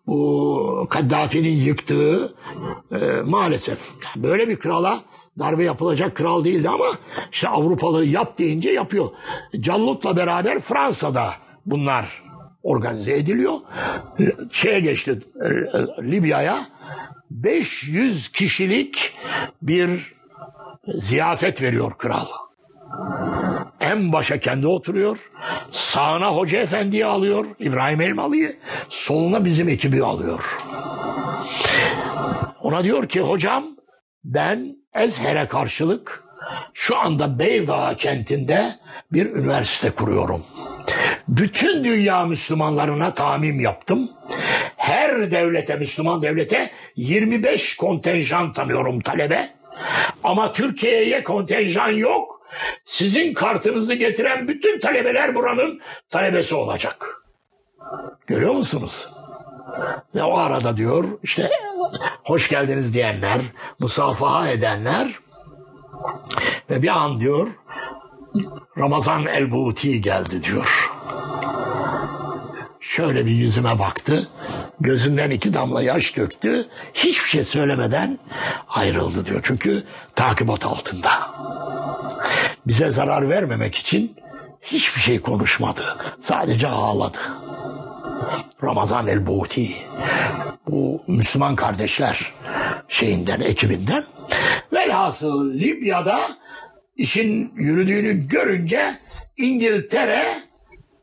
[0.08, 2.36] Bu Kaddafi'nin yıktığı
[2.92, 3.80] e, maalesef
[4.16, 5.04] böyle bir krala
[5.40, 6.98] darbe yapılacak kral değildi ama
[7.32, 9.10] işte Avrupalı yap deyince yapıyor.
[9.60, 11.34] Callut'la beraber Fransa'da
[11.66, 12.29] bunlar
[12.64, 13.60] organize ediliyor.
[14.52, 16.68] Şeye geçti e, e, Libya'ya
[17.32, 19.14] 500 kişilik
[19.62, 20.16] bir
[20.88, 22.28] ziyafet veriyor kral.
[23.80, 25.32] En başa kendi oturuyor.
[25.72, 27.46] Sağına Hoca Efendi'yi alıyor.
[27.60, 28.58] İbrahim Elmalı'yı.
[28.90, 30.58] Soluna bizim ekibi alıyor.
[32.62, 33.64] Ona diyor ki hocam
[34.24, 36.24] ben Ezher'e karşılık
[36.74, 38.76] şu anda Beydağ kentinde
[39.14, 40.44] bir üniversite kuruyorum.
[41.28, 44.12] Bütün dünya Müslümanlarına tamim yaptım.
[44.78, 49.50] Her devlete, Müslüman devlete 25 kontenjan tanıyorum talebe.
[50.24, 52.42] Ama Türkiye'ye kontenjan yok.
[52.84, 57.24] Sizin kartınızı getiren bütün talebeler buranın talebesi olacak.
[58.28, 59.08] Görüyor musunuz?
[60.16, 61.50] Ve o arada diyor işte
[62.24, 63.42] hoş geldiniz diyenler,
[63.80, 65.20] musafaha edenler
[66.70, 67.48] ve bir an diyor
[68.78, 70.90] Ramazan el-Buti geldi diyor.
[72.80, 74.28] Şöyle bir yüzüme baktı.
[74.80, 76.68] Gözünden iki damla yaş döktü.
[76.94, 78.20] Hiçbir şey söylemeden
[78.70, 79.40] ayrıldı diyor.
[79.44, 79.84] Çünkü
[80.16, 81.12] takibat altında.
[82.68, 84.16] Bize zarar vermemek için
[84.62, 85.98] hiçbir şey konuşmadı.
[86.20, 87.20] Sadece ağladı.
[88.64, 89.72] Ramazan el-Buti.
[90.68, 92.34] Bu Müslüman kardeşler
[92.88, 94.04] şeyinden, ekibinden.
[94.74, 96.20] Velhasıl Libya'da
[97.00, 98.96] işin yürüdüğünü görünce
[99.38, 100.24] İngiltere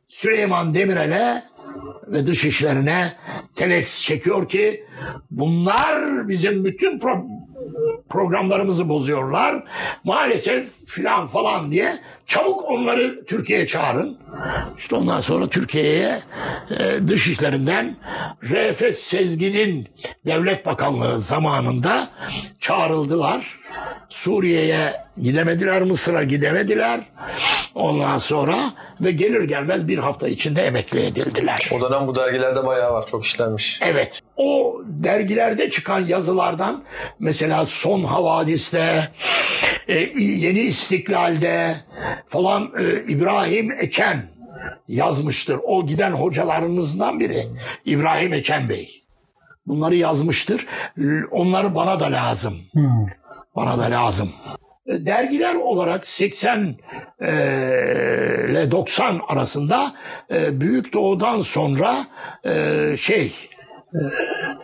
[0.07, 1.43] Süleyman Demirel'e
[2.07, 3.13] ve dış işlerine
[3.55, 4.85] telex çekiyor ki
[5.31, 7.27] bunlar bizim bütün pro-
[8.09, 9.65] programlarımızı bozuyorlar.
[10.05, 14.19] Maalesef filan falan diye çabuk onları Türkiye'ye çağırın.
[14.79, 16.23] İşte ondan sonra Türkiye'ye
[16.71, 17.97] e, dış işlerinden
[18.43, 19.89] Refet Sezgin'in
[20.27, 22.09] devlet bakanlığı zamanında
[22.61, 23.59] çağrıldılar.
[24.09, 27.01] Suriye'ye gidemediler, Mısır'a gidemediler.
[27.75, 31.71] Ondan sonra ve gelir gelmez bir hafta içinde emekli edildiler.
[31.73, 33.07] O dönem bu dergilerde bayağı var.
[33.07, 33.83] Çok işlenmiş.
[33.83, 34.21] Evet.
[34.37, 36.85] O dergilerde çıkan yazılardan
[37.19, 39.13] mesela Son Havadis'te,
[39.89, 41.77] e, Yeni İstiklal'de
[42.27, 44.23] falan e, İbrahim Eken
[44.89, 45.61] yazmıştır.
[45.65, 47.49] O giden hocalarımızdan biri
[47.85, 49.03] İbrahim Eken Bey.
[49.67, 50.67] Bunları yazmıştır.
[51.31, 52.57] Onları bana da lazım.
[53.57, 54.33] Bana da lazım.
[54.87, 56.77] E, Dergiler olarak 80
[57.21, 57.27] e,
[58.51, 59.95] ile 90 arasında
[60.31, 62.07] Büyük Doğu'dan sonra
[62.97, 63.33] şey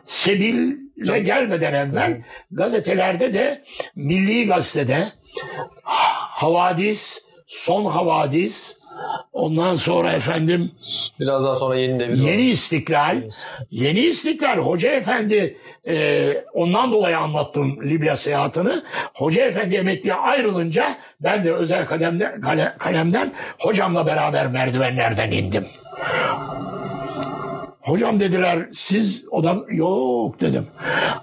[0.05, 3.63] Sebil'e gelmeden evvel gazetelerde de
[3.97, 5.13] Milli Gazete'de
[6.43, 8.79] Havadis, Son Havadis,
[9.33, 10.71] ondan sonra efendim
[11.21, 12.51] Biraz daha sonra yeni devir Yeni var.
[12.53, 13.17] İstiklal,
[13.71, 15.57] Yeni İstiklal Hoca Efendi
[15.89, 18.73] e, ondan dolayı anlattım Libya seyahatini.
[19.15, 25.67] Hoca Efendi emekliye ayrılınca ben de özel kalemden, kale- kalemden hocamla beraber merdivenlerden indim.
[27.83, 30.67] Hocam dediler siz odan yok dedim.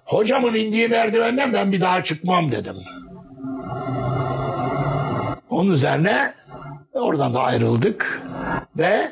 [0.06, 2.76] Hocamın indiği merdivenden ben bir daha çıkmam dedim.
[5.50, 6.34] Onun üzerine
[6.94, 8.22] oradan da ayrıldık
[8.78, 9.12] ve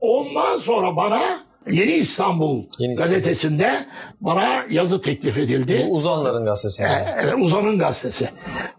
[0.00, 1.20] ondan sonra bana
[1.70, 3.14] Yeni İstanbul Yeni İstanbul.
[3.14, 3.70] gazetesinde
[4.20, 5.86] bana yazı teklif edildi.
[5.88, 6.82] Bu Uzanların gazetesi.
[6.82, 6.94] yani.
[6.94, 8.28] E, Evet, Uzan'ın gazetesi.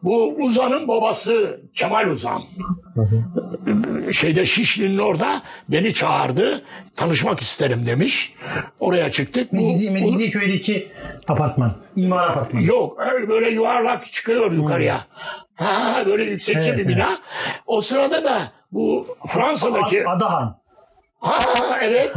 [0.03, 2.43] Bu Uzan'ın babası Kemal Uzan.
[4.11, 6.63] Şeyde Şişli'nin orada beni çağırdı.
[6.95, 8.33] Tanışmak isterim demiş.
[8.79, 9.51] Oraya çıktık.
[9.51, 10.91] Bu- Mecidi, bu- Mecidiköy'deki
[11.27, 11.73] apartman.
[11.95, 12.63] İmar apartmanı.
[12.63, 15.07] Yok öyle böyle yuvarlak çıkıyor yukarıya.
[15.55, 17.19] Ha böyle yüksekçe Evet, bir bina.
[17.67, 20.57] O sırada da bu Fransa'daki Adahan.
[21.19, 22.11] ha evet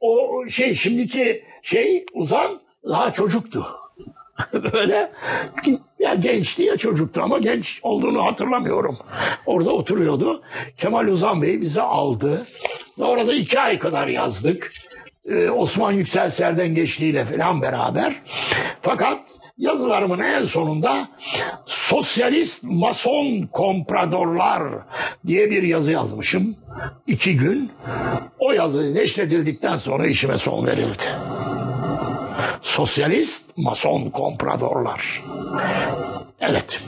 [0.00, 3.66] o şey şimdiki şey uzan daha çocuktu.
[4.72, 5.12] böyle
[5.98, 8.98] ya gençti ya çocuktu ama genç olduğunu hatırlamıyorum.
[9.46, 10.42] Orada oturuyordu.
[10.76, 12.46] Kemal Uzan Bey bizi aldı.
[12.98, 14.72] Ve orada iki ay kadar yazdık.
[15.28, 18.22] Ee, Osman Yüksel Serden geçtiğiyle falan beraber.
[18.82, 19.18] Fakat
[19.60, 21.08] yazılarımın en sonunda
[21.64, 24.62] sosyalist mason kompradorlar
[25.26, 26.56] diye bir yazı yazmışım.
[27.06, 27.70] İki gün.
[28.38, 31.02] O yazı neşredildikten sonra işime son verildi.
[32.62, 35.22] Sosyalist mason kompradorlar.
[36.40, 36.80] Evet.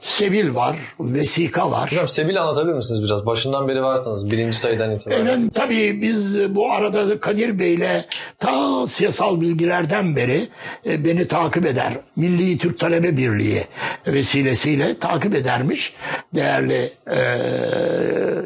[0.00, 1.92] Sevil var, vesika var.
[1.92, 3.26] Hocam Sebil anlatabilir misiniz biraz?
[3.26, 5.20] Başından beri varsanız birinci sayıdan itibaren.
[5.20, 8.04] Efendim tabii biz bu arada Kadir Bey'le
[8.38, 10.48] ta siyasal bilgilerden beri
[10.86, 11.92] e, beni takip eder.
[12.16, 13.64] Milli Türk Talebe Birliği
[14.06, 15.94] vesilesiyle takip edermiş
[16.34, 17.18] değerli e,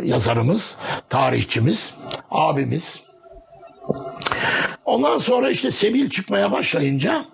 [0.04, 0.74] yazarımız,
[1.08, 1.94] tarihçimiz,
[2.30, 3.04] abimiz.
[4.84, 7.24] Ondan sonra işte Sebil çıkmaya başlayınca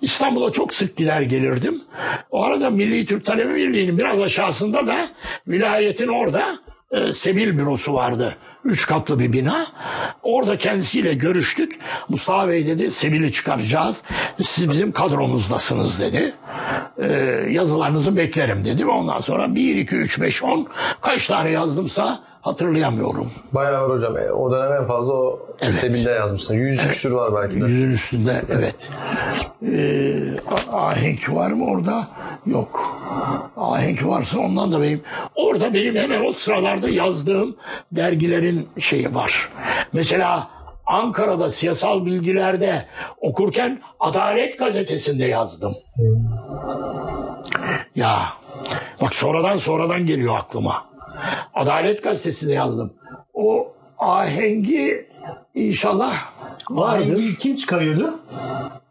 [0.00, 1.82] İstanbul'a çok sık gider gelirdim.
[2.30, 5.08] O arada Milli Türk Talebe Birliği'nin biraz aşağısında da
[5.48, 6.58] vilayetin orada
[6.90, 8.36] e, Sebil bürosu vardı.
[8.64, 9.66] Üç katlı bir bina.
[10.22, 11.78] Orada kendisiyle görüştük.
[12.08, 14.02] Mustafa Bey dedi Sebil'i çıkaracağız.
[14.42, 16.34] Siz bizim kadromuzdasınız dedi.
[16.98, 17.06] E,
[17.50, 18.86] yazılarınızı beklerim dedi.
[18.86, 20.66] Ondan sonra 1, 2, 3, 5, 10
[21.00, 23.30] kaç tane yazdımsa hatırlayamıyorum.
[23.52, 24.16] Bayağı var hocam.
[24.18, 25.74] E, O dönem en fazla o Evet.
[25.74, 26.54] Sebil'de yazmışsın.
[26.54, 27.64] Yüz küsür var belki de.
[27.66, 28.74] Yüzün üstünde evet.
[29.62, 30.16] Ee,
[30.72, 32.08] ahenk var mı orada?
[32.46, 32.96] Yok.
[33.56, 35.02] Ahenk varsa ondan da benim.
[35.34, 37.56] Orada benim hemen o sıralarda yazdığım
[37.92, 39.48] dergilerin şeyi var.
[39.92, 40.48] Mesela
[40.86, 42.86] Ankara'da siyasal bilgilerde
[43.20, 45.74] okurken Adalet Gazetesi'nde yazdım.
[47.96, 48.18] Ya
[49.00, 50.84] bak sonradan sonradan geliyor aklıma.
[51.54, 52.96] Adalet Gazetesi'nde yazdım.
[53.34, 55.08] O ahengi
[55.54, 56.14] inşallah
[56.70, 57.12] vardır.
[57.12, 58.20] Ahengi kim çıkarıyordu?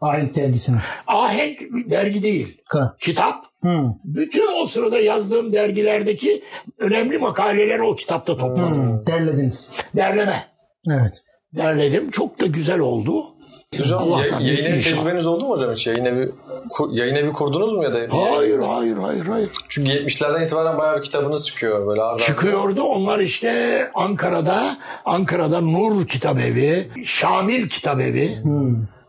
[0.00, 0.78] Ahenk dergisini.
[1.06, 1.58] Ahenk
[1.90, 2.62] dergi değil.
[2.68, 2.96] Ka.
[3.00, 3.44] Kitap.
[3.62, 3.82] Hı.
[4.04, 6.42] Bütün o sırada yazdığım dergilerdeki
[6.78, 9.00] önemli makaleleri o kitapta topladım.
[9.00, 9.06] Hı.
[9.06, 9.70] Derlediniz.
[9.96, 10.46] Derleme.
[10.90, 11.22] Evet.
[11.56, 12.10] Derledim.
[12.10, 13.35] Çok da güzel oldu.
[13.84, 15.86] Hocam Allah'tan ya- yayın evi tecrübeniz oldu mu hocam hiç?
[15.86, 16.30] Yayın evi,
[16.70, 17.98] kur- yayın evi kurdunuz mu ya da?
[18.10, 19.50] Hayır, hayır, hayır, hayır.
[19.68, 22.22] Çünkü 70'lerden itibaren bayağı bir kitabınız çıkıyor böyle arda.
[22.22, 22.82] Çıkıyordu.
[22.82, 28.38] Onlar işte Ankara'da, Ankara'da Nur Kitabevi, Şamil Kitabevi,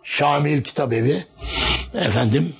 [0.03, 1.23] Şamil Kitabevi,
[1.93, 2.53] efendim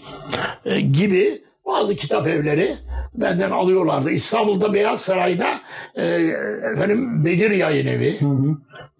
[0.65, 2.75] e, gibi bazı kitap evleri
[3.17, 4.09] benden alıyorlardı.
[4.09, 5.47] İstanbul'da Beyaz Saray'da
[5.95, 6.05] e,
[6.73, 8.19] efendim Bedir Yayın Evi,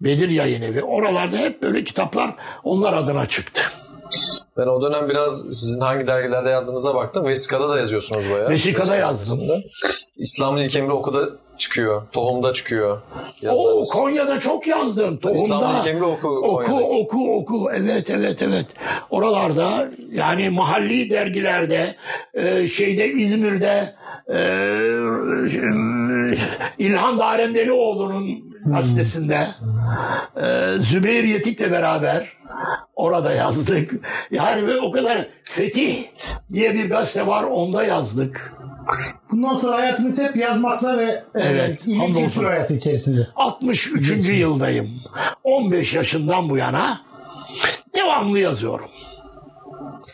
[0.00, 0.82] Bedir Yayın Evi.
[0.82, 2.30] Oralarda hep böyle kitaplar
[2.64, 3.62] onlar adına çıktı.
[4.56, 7.26] Ben o dönem biraz sizin hangi dergilerde yazdığınıza baktım.
[7.26, 8.50] Vesika'da da yazıyorsunuz bayağı.
[8.50, 9.40] Vesika'da Vesika yazdım.
[10.16, 12.02] İslam'ın ilk emri okuda çıkıyor.
[12.12, 12.96] Tohum'da çıkıyor.
[12.96, 13.90] O Yazılarınız.
[13.92, 15.16] Konya'da çok yazdım.
[15.16, 15.40] Tohumda.
[15.42, 16.84] İstanbul İlk Emri oku Oku Konya'daki.
[16.84, 18.66] oku oku evet evet evet.
[19.10, 21.94] Oralarda yani mahalli dergilerde
[22.34, 23.94] e, şeyde İzmir'de
[26.78, 29.46] İlhan Daremdelioğlu'nun gazetesinde
[30.36, 32.32] e, Zübeyir Yetik'le beraber
[32.96, 33.94] orada yazdık.
[34.30, 36.04] Yani ve o kadar Fetih
[36.52, 38.52] diye bir gazete var onda yazdık.
[39.30, 42.24] Bundan sonra hayatınız hep yazmakla ve Evet, e, ilmi hamdolsun.
[42.28, 43.26] kültür hayatı içerisinde.
[43.36, 44.28] 63.
[44.28, 44.90] yıldayım.
[45.44, 47.00] 15 yaşından bu yana
[47.94, 48.88] devamlı yazıyorum.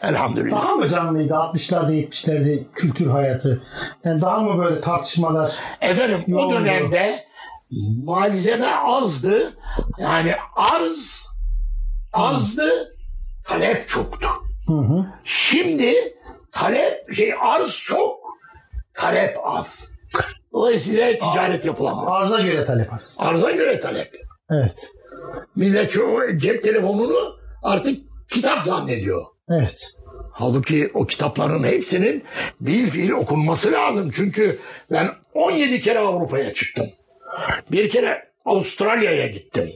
[0.02, 0.62] Elhamdülillah.
[0.62, 3.62] Daha mı canlıydı 60'larda 70'lerde kültür hayatı?
[4.04, 5.58] Yani daha mı böyle tartışmalar?
[5.80, 7.24] Efendim o dönemde
[8.04, 9.52] malzeme azdı.
[9.98, 11.28] Yani arz
[12.12, 12.96] azdı,
[13.44, 14.28] talep çoktu.
[14.66, 15.06] Hı hı.
[15.24, 15.94] Şimdi
[16.52, 18.20] talep şey arz çok,
[18.94, 19.98] talep az.
[20.52, 22.12] Dolayısıyla ticaret yapılamıyor.
[22.12, 23.16] Arza göre talep az.
[23.20, 24.14] Arza göre talep.
[24.50, 24.92] Evet.
[25.56, 29.24] Millet çoğu cep telefonunu artık kitap zannediyor.
[29.50, 29.90] Evet.
[30.32, 32.24] Halbuki o kitapların hepsinin
[32.60, 34.10] bil fiil okunması lazım.
[34.14, 34.58] Çünkü
[34.90, 36.90] ben 17 kere Avrupa'ya çıktım.
[37.70, 39.72] Bir kere Avustralya'ya gittim.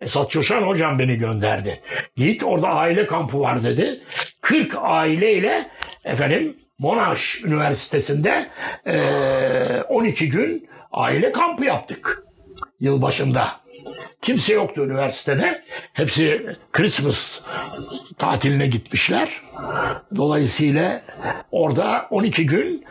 [0.00, 1.80] Esat Çoşan hocam beni gönderdi.
[2.16, 4.00] Git orada aile kampı var dedi.
[4.40, 5.66] 40 aileyle
[6.04, 8.46] efendim Monash Üniversitesi'nde
[8.86, 12.22] eee, 12 gün aile kampı yaptık.
[12.80, 13.59] Yılbaşında.
[14.22, 15.62] Kimse yoktu üniversitede.
[15.92, 17.40] Hepsi Christmas
[18.18, 19.28] tatiline gitmişler.
[20.16, 21.02] Dolayısıyla
[21.50, 22.84] orada 12 gün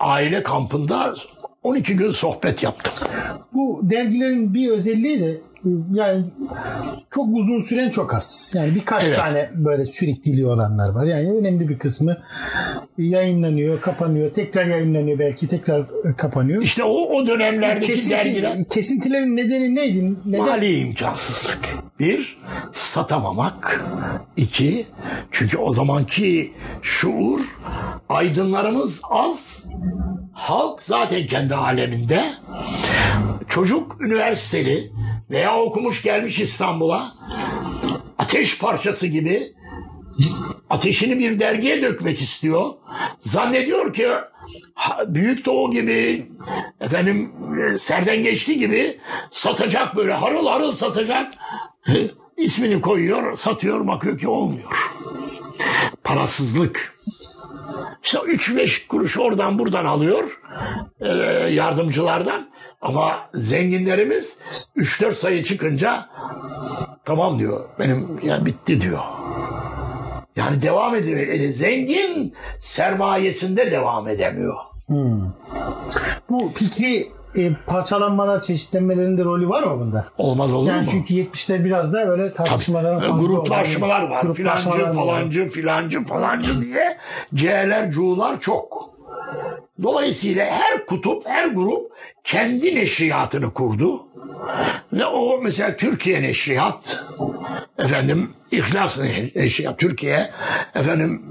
[0.00, 1.14] aile kampında
[1.62, 2.92] 12 gün sohbet yaptım.
[3.52, 5.36] Bu dergilerin bir özelliği de
[5.92, 6.24] yani
[7.10, 8.52] çok uzun süren çok az.
[8.56, 9.16] Yani birkaç Evet.
[9.16, 11.04] tane böyle sürekli olanlar var.
[11.04, 12.16] Yani önemli bir kısmı
[12.98, 16.62] yayınlanıyor, kapanıyor, tekrar yayınlanıyor belki tekrar kapanıyor.
[16.62, 20.14] İşte o, o dönemlerdeki dergiler Kesinti, kesintilerin nedeni neydi?
[20.24, 20.44] Neden?
[20.44, 21.68] mali imkansızlık.
[22.00, 22.38] Bir,
[22.72, 23.84] satamamak.
[24.36, 24.86] İki,
[25.32, 26.52] çünkü o zamanki
[26.82, 27.40] şuur
[28.08, 29.68] aydınlarımız az.
[30.32, 32.22] Halk zaten kendi aleminde.
[33.48, 34.92] Çocuk üniversiteli
[35.30, 37.14] veya okumuş gelmiş İstanbul'a
[38.18, 39.52] ateş parçası gibi
[40.70, 42.64] ateşini bir dergiye dökmek istiyor.
[43.20, 44.08] Zannediyor ki
[45.06, 46.26] Büyük Doğu gibi
[46.80, 47.32] efendim
[47.74, 49.00] e, Serden geçti gibi
[49.30, 51.32] satacak böyle harıl harıl satacak.
[52.36, 54.90] İsmini koyuyor, satıyor, bakıyor ki olmuyor.
[56.04, 56.98] Parasızlık.
[58.04, 60.40] İşte 3-5 kuruş oradan buradan alıyor
[61.00, 61.08] e,
[61.52, 62.48] yardımcılardan.
[62.80, 64.38] Ama zenginlerimiz
[64.76, 66.06] 3-4 sayı çıkınca
[67.04, 67.64] tamam diyor.
[67.78, 69.00] Benim ya bitti diyor.
[70.36, 71.18] Yani devam ediyor.
[71.20, 74.54] E, Zengin sermayesinde devam edemiyor.
[76.30, 80.06] Bu fikri e, parçalanmalar, çeşitlenmelerinde rolü var mı bunda?
[80.18, 80.88] Olmaz olur Yani mu?
[80.90, 83.26] çünkü 70'te biraz da öyle tartışmaların Tabii.
[83.26, 84.22] Gruplaşmalar olduğu- var.
[84.22, 86.98] gruplaşmalar Filancı, falancı, filancı, falancı diye
[87.34, 88.90] C'ler, C'lar çok.
[89.82, 91.92] Dolayısıyla her kutup, her grup
[92.24, 94.06] kendi neşriyatını kurdu.
[94.92, 97.04] Ve o mesela Türkiye Neşriyat,
[97.78, 98.98] efendim İhlas
[99.34, 100.30] Neşriyat Türkiye,
[100.74, 101.22] efendim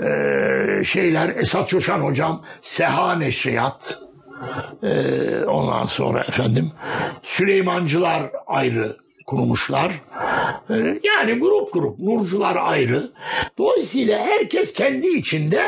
[0.00, 3.98] eee, şeyler Esat Çoşan hocam, Seha Neşriyat,
[4.82, 6.72] eee, ondan sonra efendim
[7.22, 8.96] Süleymancılar ayrı
[9.26, 9.92] kurmuşlar.
[10.70, 13.10] Ee, Yani grup grup, nurcular ayrı.
[13.58, 15.62] Dolayısıyla herkes kendi içinde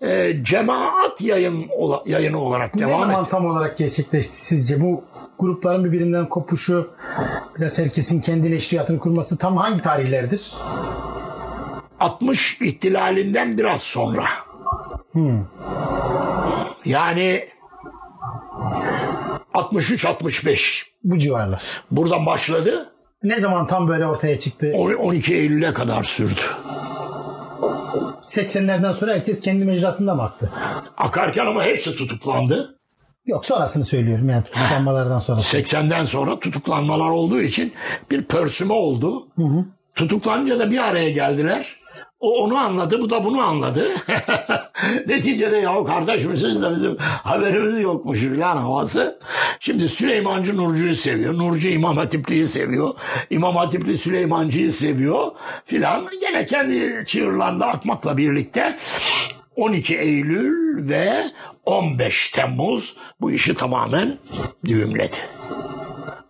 [0.00, 3.26] e, cemaat yayın ola- yayını olarak Ne devam zaman ediyor.
[3.30, 4.80] tam olarak gerçekleşti sizce?
[4.80, 5.04] Bu
[5.38, 6.90] grupların birbirinden kopuşu,
[7.58, 10.52] biraz herkesin kendi neşriyatını kurması tam hangi tarihlerdir?
[12.00, 14.24] 60 ihtilalinden biraz sonra.
[16.84, 17.48] Yani
[19.54, 21.62] 63-65 Bu civarlar.
[21.90, 22.86] buradan başladı.
[23.22, 24.72] Ne zaman tam böyle ortaya çıktı?
[24.74, 26.40] on- 12 Eylül'e kadar sürdü.
[28.22, 30.52] 80'lerden sonra herkes kendi mecrasında mı aktı?
[30.96, 32.76] Akarken ama hepsi tutuklandı.
[33.26, 35.40] Yok sonrasını söylüyorum yani tutuklanmalardan sonra.
[35.40, 37.72] 80'den sonra tutuklanmalar olduğu için
[38.10, 39.28] bir pörsüme oldu.
[39.94, 41.76] Tutuklanınca da bir araya geldiler.
[42.20, 43.88] O onu anladı, bu da bunu anladı.
[45.06, 49.18] Neticede ya kardeşim siz de bizim haberimiz yokmuş filan havası.
[49.60, 51.38] Şimdi Süleymancı Nurcu'yu seviyor.
[51.38, 52.94] Nurcu İmam Hatipli'yi seviyor.
[53.30, 55.30] İmam Hatipli Süleymancı'yı seviyor
[55.64, 56.06] filan.
[56.20, 58.78] Gene kendi çığırlarında akmakla birlikte
[59.56, 61.12] 12 Eylül ve
[61.64, 64.18] 15 Temmuz bu işi tamamen
[64.64, 65.16] düğümledi.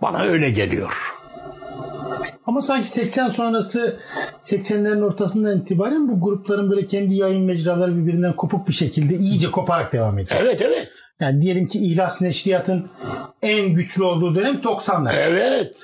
[0.02, 1.16] Bana öyle geliyor.
[2.46, 3.96] Ama sanki 80 sonrası
[4.40, 9.92] 80'lerin ortasından itibaren bu grupların böyle kendi yayın mecraları birbirinden kopuk bir şekilde iyice koparak
[9.92, 10.40] devam ediyor.
[10.42, 10.88] Evet evet.
[11.20, 12.86] Yani diyelim ki İhlas Neşriyat'ın
[13.42, 15.14] en güçlü olduğu dönem 90'lar.
[15.16, 15.76] Evet.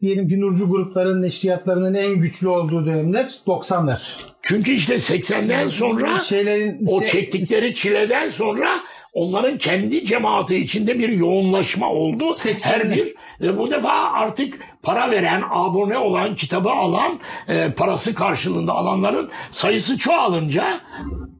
[0.00, 3.98] Diyelim ki Nurcu grupların neşriyatlarının en güçlü olduğu dönemler 90'lar.
[4.42, 8.68] Çünkü işte 80'den sonra Şeylerin o çektikleri çileden sonra
[9.16, 12.24] onların kendi cemaati içinde bir yoğunlaşma oldu.
[12.24, 12.64] 80'de.
[12.64, 17.18] Her bir ve bu defa artık para veren, abone olan, kitabı alan,
[17.48, 20.64] e, parası karşılığında alanların sayısı çoğalınca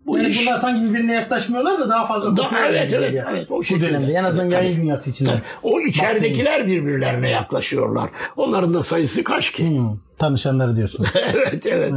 [0.06, 3.26] bu Yani iş bunlar sanki birbirine yaklaşmıyorlar da daha fazla Da- evet, evet, geliyor.
[3.30, 3.88] evet, o Bu şekilde.
[3.90, 4.64] dönemde en azından Tabii.
[4.64, 5.42] yayın dünyası içinde.
[5.62, 8.10] o içeridekiler birbirlerine yaklaşıyorlar.
[8.36, 9.70] Onların da sayısı kaç ki?
[9.70, 9.88] Hmm,
[10.18, 11.06] tanışanları diyorsun.
[11.34, 11.92] evet evet.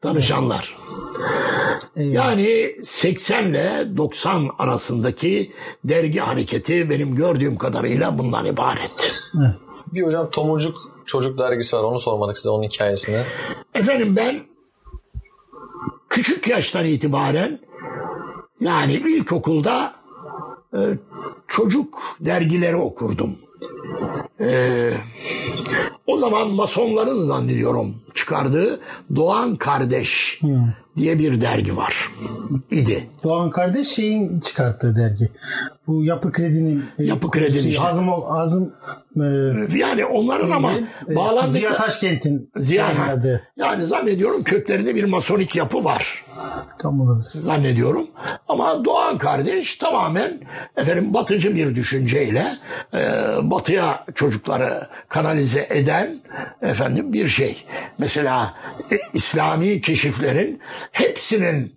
[0.00, 0.74] Tanışanlar.
[1.96, 5.52] Yani 80 ile 90 arasındaki
[5.84, 9.12] dergi hareketi benim gördüğüm kadarıyla bundan ibaret.
[9.38, 9.54] Evet.
[9.92, 10.76] Bir hocam Tomurcuk
[11.06, 11.82] çocuk dergisi var.
[11.82, 13.24] Onu sormadık size onun hikayesini.
[13.74, 14.40] Efendim ben
[16.08, 17.58] küçük yaştan itibaren
[18.60, 19.94] yani ilkokulda
[20.74, 20.80] e,
[21.48, 23.38] çocuk dergileri okurdum.
[24.40, 24.92] E,
[26.06, 28.80] o zaman masonların zannediyorum çıkardığı
[29.16, 30.40] Doğan Kardeş
[30.96, 32.10] diye bir dergi var.
[32.70, 33.06] idi.
[33.24, 35.28] Doğan kardeş şeyin çıkarttığı dergi.
[35.86, 37.82] Bu yapı kredinin e, Yapı Kredi'nin kurucusu, işte.
[37.82, 38.72] Hazım, Hazım
[39.16, 40.72] e, Yani onların ama
[41.08, 41.50] e, bağlandıkları...
[41.50, 42.86] Ziya Taşkent'in Ziya,
[43.56, 46.24] yani zannediyorum köklerinde bir masonik yapı var.
[46.78, 47.42] Tam olabilir.
[47.42, 48.06] zannediyorum.
[48.48, 50.40] Ama Doğan kardeş tamamen
[50.76, 52.56] efendim batıcı bir düşünceyle
[52.94, 52.98] e,
[53.42, 56.16] batıya çocukları kanalize eden
[56.62, 57.64] efendim bir şey.
[57.98, 58.54] Mesela
[58.92, 60.60] e, İslami keşiflerin
[60.92, 61.74] hepsinin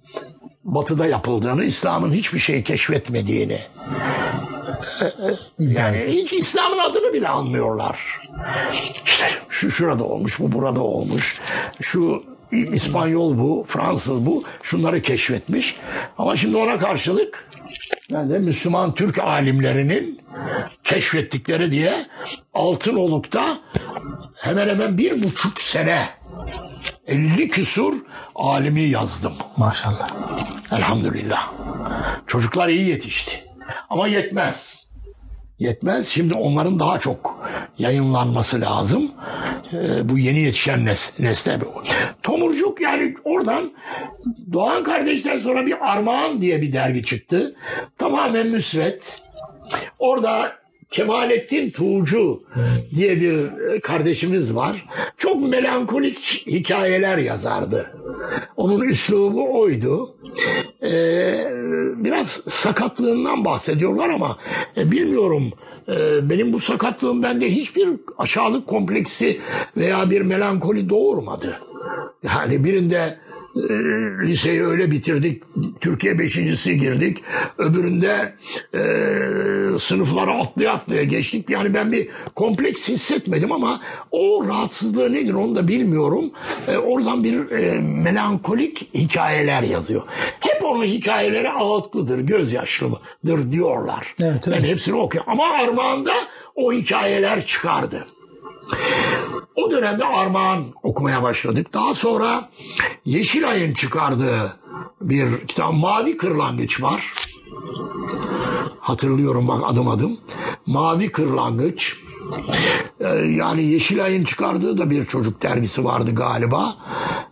[0.63, 3.61] batıda yapıldığını, İslam'ın hiçbir şey keşfetmediğini
[5.59, 7.99] yani hiç İslam'ın adını bile anmıyorlar.
[9.05, 11.41] İşte şu şurada olmuş, bu burada olmuş.
[11.81, 14.43] Şu İspanyol bu, Fransız bu.
[14.63, 15.75] Şunları keşfetmiş.
[16.17, 17.49] Ama şimdi ona karşılık
[18.13, 20.21] ben de Müslüman Türk alimlerinin
[20.83, 22.05] keşfettikleri diye
[22.53, 23.57] Altınoluk'ta
[24.35, 26.05] hemen hemen bir buçuk sene
[27.09, 27.93] 50 küsur
[28.35, 29.33] alimi yazdım.
[29.57, 30.07] Maşallah.
[30.71, 31.51] Elhamdülillah.
[32.27, 33.43] Çocuklar iyi yetişti.
[33.89, 34.89] Ama yetmez.
[35.59, 36.07] Yetmez.
[36.07, 37.39] Şimdi onların daha çok
[37.77, 39.11] yayınlanması lazım.
[39.73, 41.59] Ee, bu yeni yetişen nes- nesle.
[42.23, 43.71] Tomurcuk yani oradan
[44.53, 47.55] Doğan kardeşten sonra bir Armağan diye bir dergi çıktı.
[47.97, 49.21] Tamamen müsvet.
[49.99, 50.51] Orada
[50.89, 52.43] Kemalettin Tuğcu
[52.95, 54.85] diye bir kardeşimiz var.
[55.17, 57.91] Çok melankolik hikayeler yazardı.
[58.57, 60.15] Onun üslubu oydu.
[60.83, 61.51] Ee,
[61.95, 64.37] biraz sakatlığından bahsediyorlar ama
[64.77, 65.51] e, bilmiyorum.
[65.87, 69.39] e, benim bu sakatlığım bende hiçbir aşağılık kompleksi
[69.77, 71.55] veya bir melankoli doğurmadı.
[72.23, 73.17] Yani birinde
[73.55, 73.61] e,
[74.27, 75.43] liseyi öyle bitirdik.
[75.81, 77.23] Türkiye beşincisi girdik.
[77.57, 78.33] Öbüründe
[78.73, 78.79] e,
[79.79, 81.49] sınıflara atlaya atlaya geçtik.
[81.49, 83.81] Yani ben bir kompleks hissetmedim ama
[84.11, 86.31] o rahatsızlığı nedir onu da bilmiyorum.
[86.67, 90.01] E, oradan bir e, melankolik hikayeler yazıyor.
[90.39, 94.15] Hep onun hikayeleri ağıtlıdır, gözyaşlıdır diyorlar.
[94.21, 94.59] Evet, evet.
[94.61, 95.31] Ben hepsini okuyorum.
[95.31, 96.13] Ama Armağan'da
[96.55, 98.05] o hikayeler çıkardı.
[99.55, 101.73] O dönemde Armağan okumaya başladık.
[101.73, 102.49] Daha sonra
[103.05, 104.59] Yeşilay'ın çıkardığı
[105.01, 107.13] bir kitap Mavi Kırlangıç var.
[108.79, 110.17] Hatırlıyorum bak adım adım.
[110.65, 111.99] Mavi Kırlangıç.
[112.99, 116.75] Ee, yani Yeşilay'ın çıkardığı da bir çocuk dergisi vardı galiba.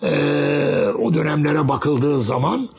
[0.03, 2.69] Ee, o dönemlere bakıldığı zaman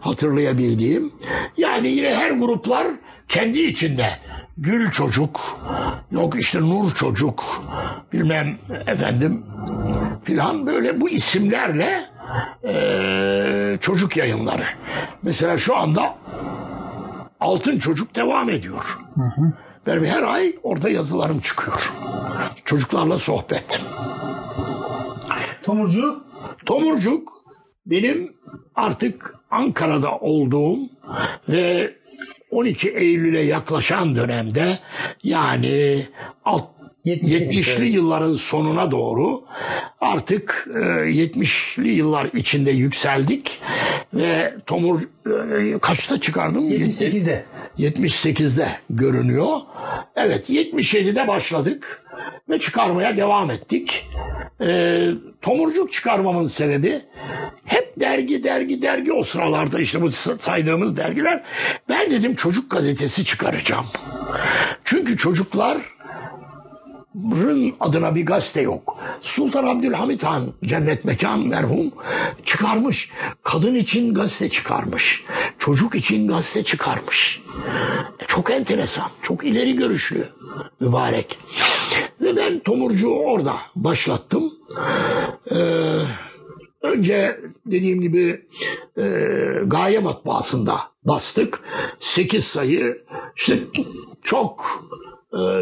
[0.00, 1.12] hatırlayabildiğim.
[1.56, 2.86] Yani yine her gruplar
[3.28, 4.18] kendi içinde
[4.58, 5.40] Gül Çocuk,
[6.10, 7.44] yok işte Nur Çocuk,
[8.12, 9.46] bilmem efendim
[10.24, 12.04] filan böyle bu isimlerle
[12.64, 14.64] eee, çocuk yayınları.
[15.22, 16.14] Mesela şu anda
[17.40, 18.98] Altın Çocuk devam ediyor.
[19.86, 21.92] Benim her ay orada yazılarım çıkıyor.
[22.64, 23.80] Çocuklarla sohbet.
[25.62, 26.24] Tomurcu
[26.66, 27.32] Tomurcuk
[27.86, 28.34] benim
[28.74, 30.78] artık Ankara'da olduğum
[31.48, 31.94] ve
[32.52, 34.78] 12 Eylül'e yaklaşan dönemde
[35.22, 36.06] yani
[36.44, 36.64] alt
[37.06, 39.42] 70'li 70'li yılların sonuna doğru
[40.00, 43.60] artık e, 70'li yıllar içinde yükseldik
[44.14, 46.70] ve Tomur e, kaçta çıkardım?
[46.70, 47.44] 78'de.
[47.78, 49.60] 78'de görünüyor.
[50.16, 52.02] Evet 77'de başladık
[52.48, 54.06] ve çıkarmaya devam ettik.
[54.60, 55.08] Ee,
[55.42, 57.00] tomurcuk çıkarmamın sebebi
[57.64, 61.42] hep dergi dergi dergi o sıralarda işte bu saydığımız dergiler.
[61.88, 63.86] Ben dedim çocuk gazetesi çıkaracağım.
[64.84, 65.78] Çünkü çocuklar
[67.14, 68.96] Rın adına bir gazete yok.
[69.20, 71.92] Sultan Abdülhamit Han cennet mekan merhum
[72.44, 73.10] çıkarmış.
[73.42, 75.24] Kadın için gazete çıkarmış.
[75.58, 77.42] Çocuk için gazete çıkarmış.
[78.26, 80.28] Çok enteresan, çok ileri görüşlü
[80.80, 81.38] mübarek.
[82.20, 84.54] Ve ben tomurcuğu orada başlattım.
[85.50, 85.56] Ee,
[86.82, 88.46] önce dediğim gibi
[88.98, 89.02] e,
[89.66, 91.60] gaye matbaasında bastık.
[91.98, 93.04] 8 sayı
[93.36, 93.58] işte
[94.22, 95.11] çok e,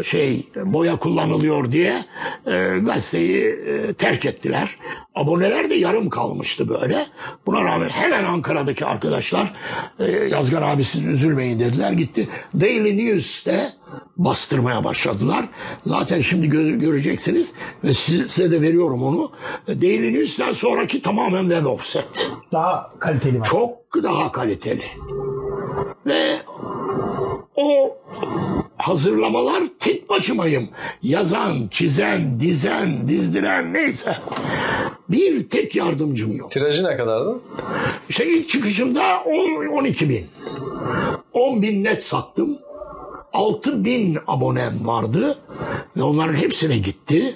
[0.03, 2.05] şey boya kullanılıyor diye
[2.47, 4.75] e, gazeteyi e, terk ettiler.
[5.15, 7.07] Aboneler de yarım kalmıştı böyle.
[7.45, 9.53] Buna rağmen hemen Ankara'daki arkadaşlar
[9.99, 12.27] e, Yazgar abi siz üzülmeyin dediler gitti.
[12.59, 13.73] Daily News'te
[14.17, 15.45] bastırmaya başladılar.
[15.85, 17.51] Zaten şimdi gö- göreceksiniz
[17.83, 19.31] ve size de veriyorum onu.
[19.67, 22.31] Daily News'ten sonraki tamamen web offset.
[22.51, 23.45] Daha kaliteli var.
[23.45, 24.85] Çok daha kaliteli.
[26.05, 26.40] Ve
[28.91, 30.69] hazırlamalar tek başımayım.
[31.03, 34.17] Yazan, çizen, dizen, dizdiren neyse.
[35.09, 36.51] Bir tek yardımcım yok.
[36.51, 37.39] Tirajı ne kadardı?
[38.09, 40.25] İşte ilk çıkışımda 10, 12 bin.
[41.33, 42.57] 10 bin net sattım.
[43.33, 45.39] 6 bin abonem vardı.
[45.97, 47.35] Ve onların hepsine gitti.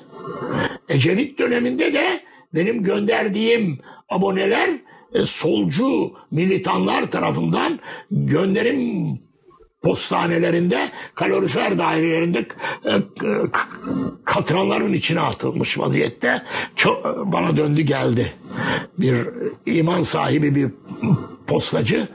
[0.90, 2.24] Ecevit döneminde de
[2.54, 3.80] benim gönderdiğim
[4.10, 4.70] aboneler
[5.14, 7.80] e, solcu militanlar tarafından
[8.12, 9.20] gönderim
[9.82, 12.48] postanelerinde kalorifer dairelerinde
[12.86, 13.02] e,
[14.24, 16.42] katranların içine atılmış vaziyette
[16.76, 18.34] çok, bana döndü geldi.
[18.98, 19.28] Bir
[19.66, 20.72] iman sahibi bir
[21.48, 22.08] postacı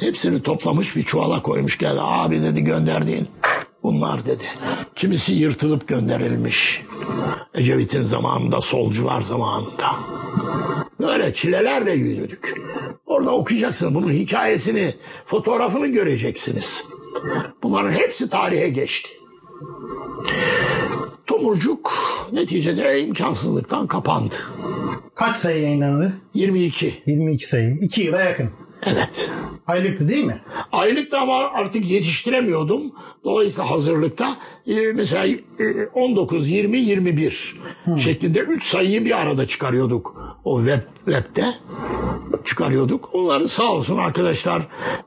[0.00, 2.00] hepsini toplamış bir çuvala koymuş geldi.
[2.00, 3.28] Abi dedi gönderdiğin
[3.82, 4.44] bunlar dedi.
[4.94, 6.82] Kimisi yırtılıp gönderilmiş.
[7.54, 9.96] Ecevit'in zamanında, solcular zamanında.
[11.00, 12.54] Böyle çilelerle yürüdük.
[13.06, 14.94] Orada okuyacaksınız bunun hikayesini,
[15.26, 16.84] fotoğrafını göreceksiniz.
[17.62, 19.08] Bunların hepsi tarihe geçti.
[21.26, 21.92] Tomurcuk
[22.32, 24.34] neticede imkansızlıktan kapandı.
[25.14, 26.12] Kaç sayı yayınlandı?
[26.34, 27.02] 22.
[27.06, 27.78] 22 sayı.
[27.80, 28.50] 2 yıla yakın.
[28.86, 29.30] Evet.
[29.66, 30.40] Aylıktı değil mi?
[30.72, 32.82] Aylıkta ama artık yetiştiremiyordum.
[33.24, 34.36] Dolayısıyla hazırlıkta
[34.66, 37.56] e, mesela e, 19, 20, 21
[37.98, 40.36] şeklinde 3 sayıyı bir arada çıkarıyorduk.
[40.44, 41.54] O web, webde
[42.44, 43.10] çıkarıyorduk.
[43.12, 44.62] Onları sağ olsun arkadaşlar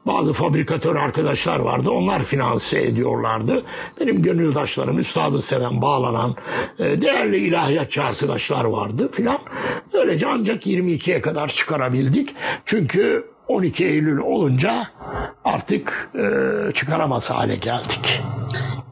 [0.06, 1.90] bazı fabrikatör arkadaşlar vardı.
[1.90, 3.64] Onlar finanse ediyorlardı.
[4.00, 6.36] Benim gönüldaşlarım, üstadı seven, bağlanan
[6.80, 9.40] e, değerli ilahiyatçı arkadaşlar vardı filan.
[9.94, 12.36] Böylece ancak 22'ye kadar çıkarabildik.
[12.66, 14.88] Çünkü 12 Eylül olunca
[15.46, 16.24] artık e,
[16.74, 18.22] çıkaramaz hale geldik.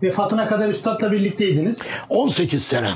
[0.04, 1.92] Vefatına kadar üstadla birlikteydiniz.
[2.10, 2.92] 18 sene.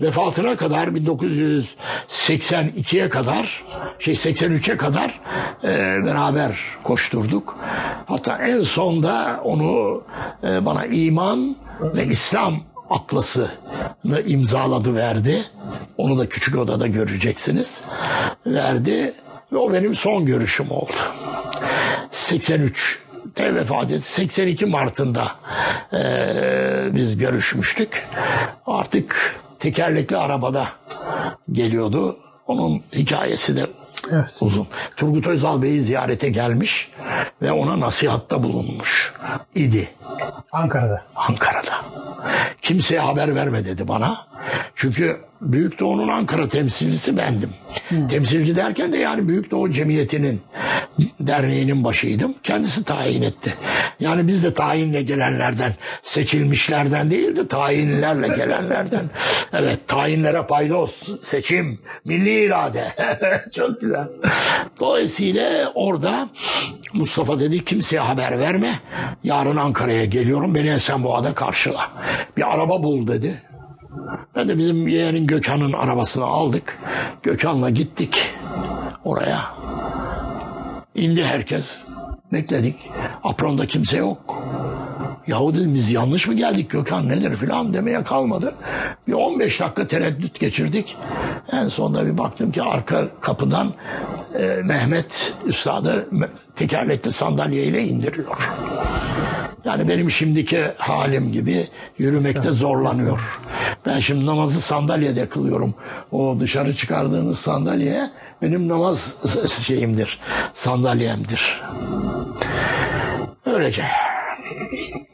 [0.00, 3.64] Vefatına kadar 1982'ye kadar
[3.98, 5.20] şey 83'e kadar
[5.64, 5.68] e,
[6.04, 7.58] beraber koşturduk.
[8.06, 10.02] Hatta en sonda onu
[10.44, 12.54] e, bana iman ve İslam
[12.90, 15.44] atlasını imzaladı verdi.
[15.96, 17.80] Onu da küçük odada göreceksiniz.
[18.46, 19.14] Verdi
[19.52, 20.92] ve o benim son görüşüm oldu.
[22.12, 23.02] 83
[23.36, 24.08] de vefat etti.
[24.12, 25.32] 82 Mart'ında
[25.92, 26.00] eee,
[26.92, 28.06] biz görüşmüştük.
[28.66, 30.68] Artık tekerlekli arabada
[31.52, 32.16] geliyordu.
[32.46, 33.66] Onun hikayesi de
[34.12, 34.38] Evet.
[34.40, 34.66] uzun.
[34.96, 36.90] Turgut Özal Bey'i ziyarete gelmiş
[37.42, 39.12] ve ona nasihatta bulunmuş
[39.54, 39.88] idi.
[40.52, 41.02] Ankara'da.
[41.16, 41.72] Ankara'da.
[42.68, 44.26] Kimseye haber verme dedi bana.
[44.74, 47.50] Çünkü Büyük Doğu'nun Ankara temsilcisi bendim.
[48.10, 50.42] Temsilci derken de yani Büyük Doğu Cemiyeti'nin
[51.20, 52.34] derneğinin başıydım.
[52.42, 53.54] Kendisi tayin etti.
[54.00, 59.10] Yani biz de tayinle gelenlerden, seçilmişlerden değil de tayinlerle gelenlerden.
[59.52, 62.84] Evet, tayinlere paydos, seçim, milli irade.
[63.54, 64.08] Çok güzel.
[64.80, 66.28] Dolayısıyla orada
[66.92, 68.80] Mustafa dedi kimseye haber verme.
[69.24, 70.54] Yarın Ankara'ya geliyorum.
[70.54, 71.90] Beni Esenboğa'da karşıla.
[72.36, 73.42] Bir araba bul dedi.
[74.34, 76.78] Ben de bizim yeğenin Gökhan'ın arabasını aldık.
[77.22, 78.30] Gökhan'la gittik
[79.04, 79.40] oraya.
[80.94, 81.82] İndi herkes.
[82.32, 82.90] Bekledik.
[83.24, 84.42] Apronda kimse yok.
[85.26, 88.54] Yahu dedim biz yanlış mı geldik Gökhan nedir filan demeye kalmadı.
[89.08, 90.96] Bir 15 dakika tereddüt geçirdik.
[91.52, 93.72] En sonunda bir baktım ki arka kapıdan
[94.38, 96.08] e, Mehmet Üstad'ı
[96.56, 98.50] tekerlekli sandalyeyle indiriyor.
[99.64, 101.68] Yani benim şimdiki halim gibi
[101.98, 103.20] yürümekte zorlanıyor.
[103.86, 105.74] Ben şimdi namazı sandalyede kılıyorum.
[106.12, 108.10] O dışarı çıkardığınız sandalye
[108.42, 109.14] benim namaz
[109.66, 110.20] şeyimdir,
[110.54, 111.60] sandalyemdir.
[113.46, 113.84] Öylece.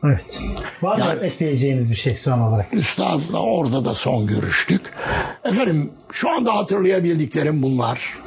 [0.05, 0.40] Evet.
[0.82, 2.74] Var mı Yani- ekleyeceğiniz bir şey son olarak?
[2.74, 4.81] Üstadla orada da son görüştük.
[5.44, 8.18] Efendim şu anda hatırlayabildiklerim bunlar.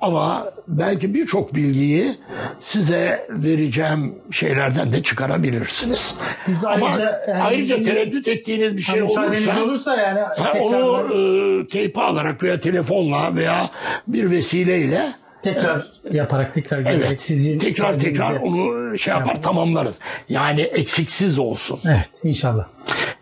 [0.00, 2.16] Ama belki birçok bilgiyi
[2.60, 6.14] size vereceğim şeylerden de çıkarabilirsiniz.
[6.48, 11.68] Biz Ama ayrıca, yani- ayrıca tereddüt ettiğiniz bir şey olursa, olursa yani ha, onu e,
[11.68, 13.70] teype alarak veya telefonla veya
[14.08, 15.12] bir vesileyle
[15.42, 17.20] Tekrar yaparak tekrar gelerek Evet.
[17.20, 19.98] sizin tekrar tekrar onu şey yapar tamamlarız.
[20.28, 22.66] Yani eksiksiz olsun Evet inşallah.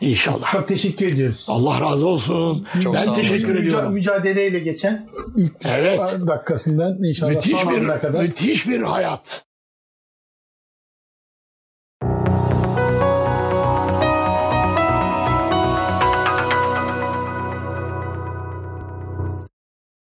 [0.01, 0.51] inşallah.
[0.53, 1.47] Çok teşekkür ediyoruz.
[1.49, 2.67] Allah razı olsun.
[2.83, 3.93] Çok ben sağ teşekkür Müca- ediyorum.
[3.93, 5.07] mücadeleyle geçen
[5.37, 6.01] ilk Evet.
[6.27, 9.45] dakikasından inşallah Müthiş son bir kadar müthiş bir hayat.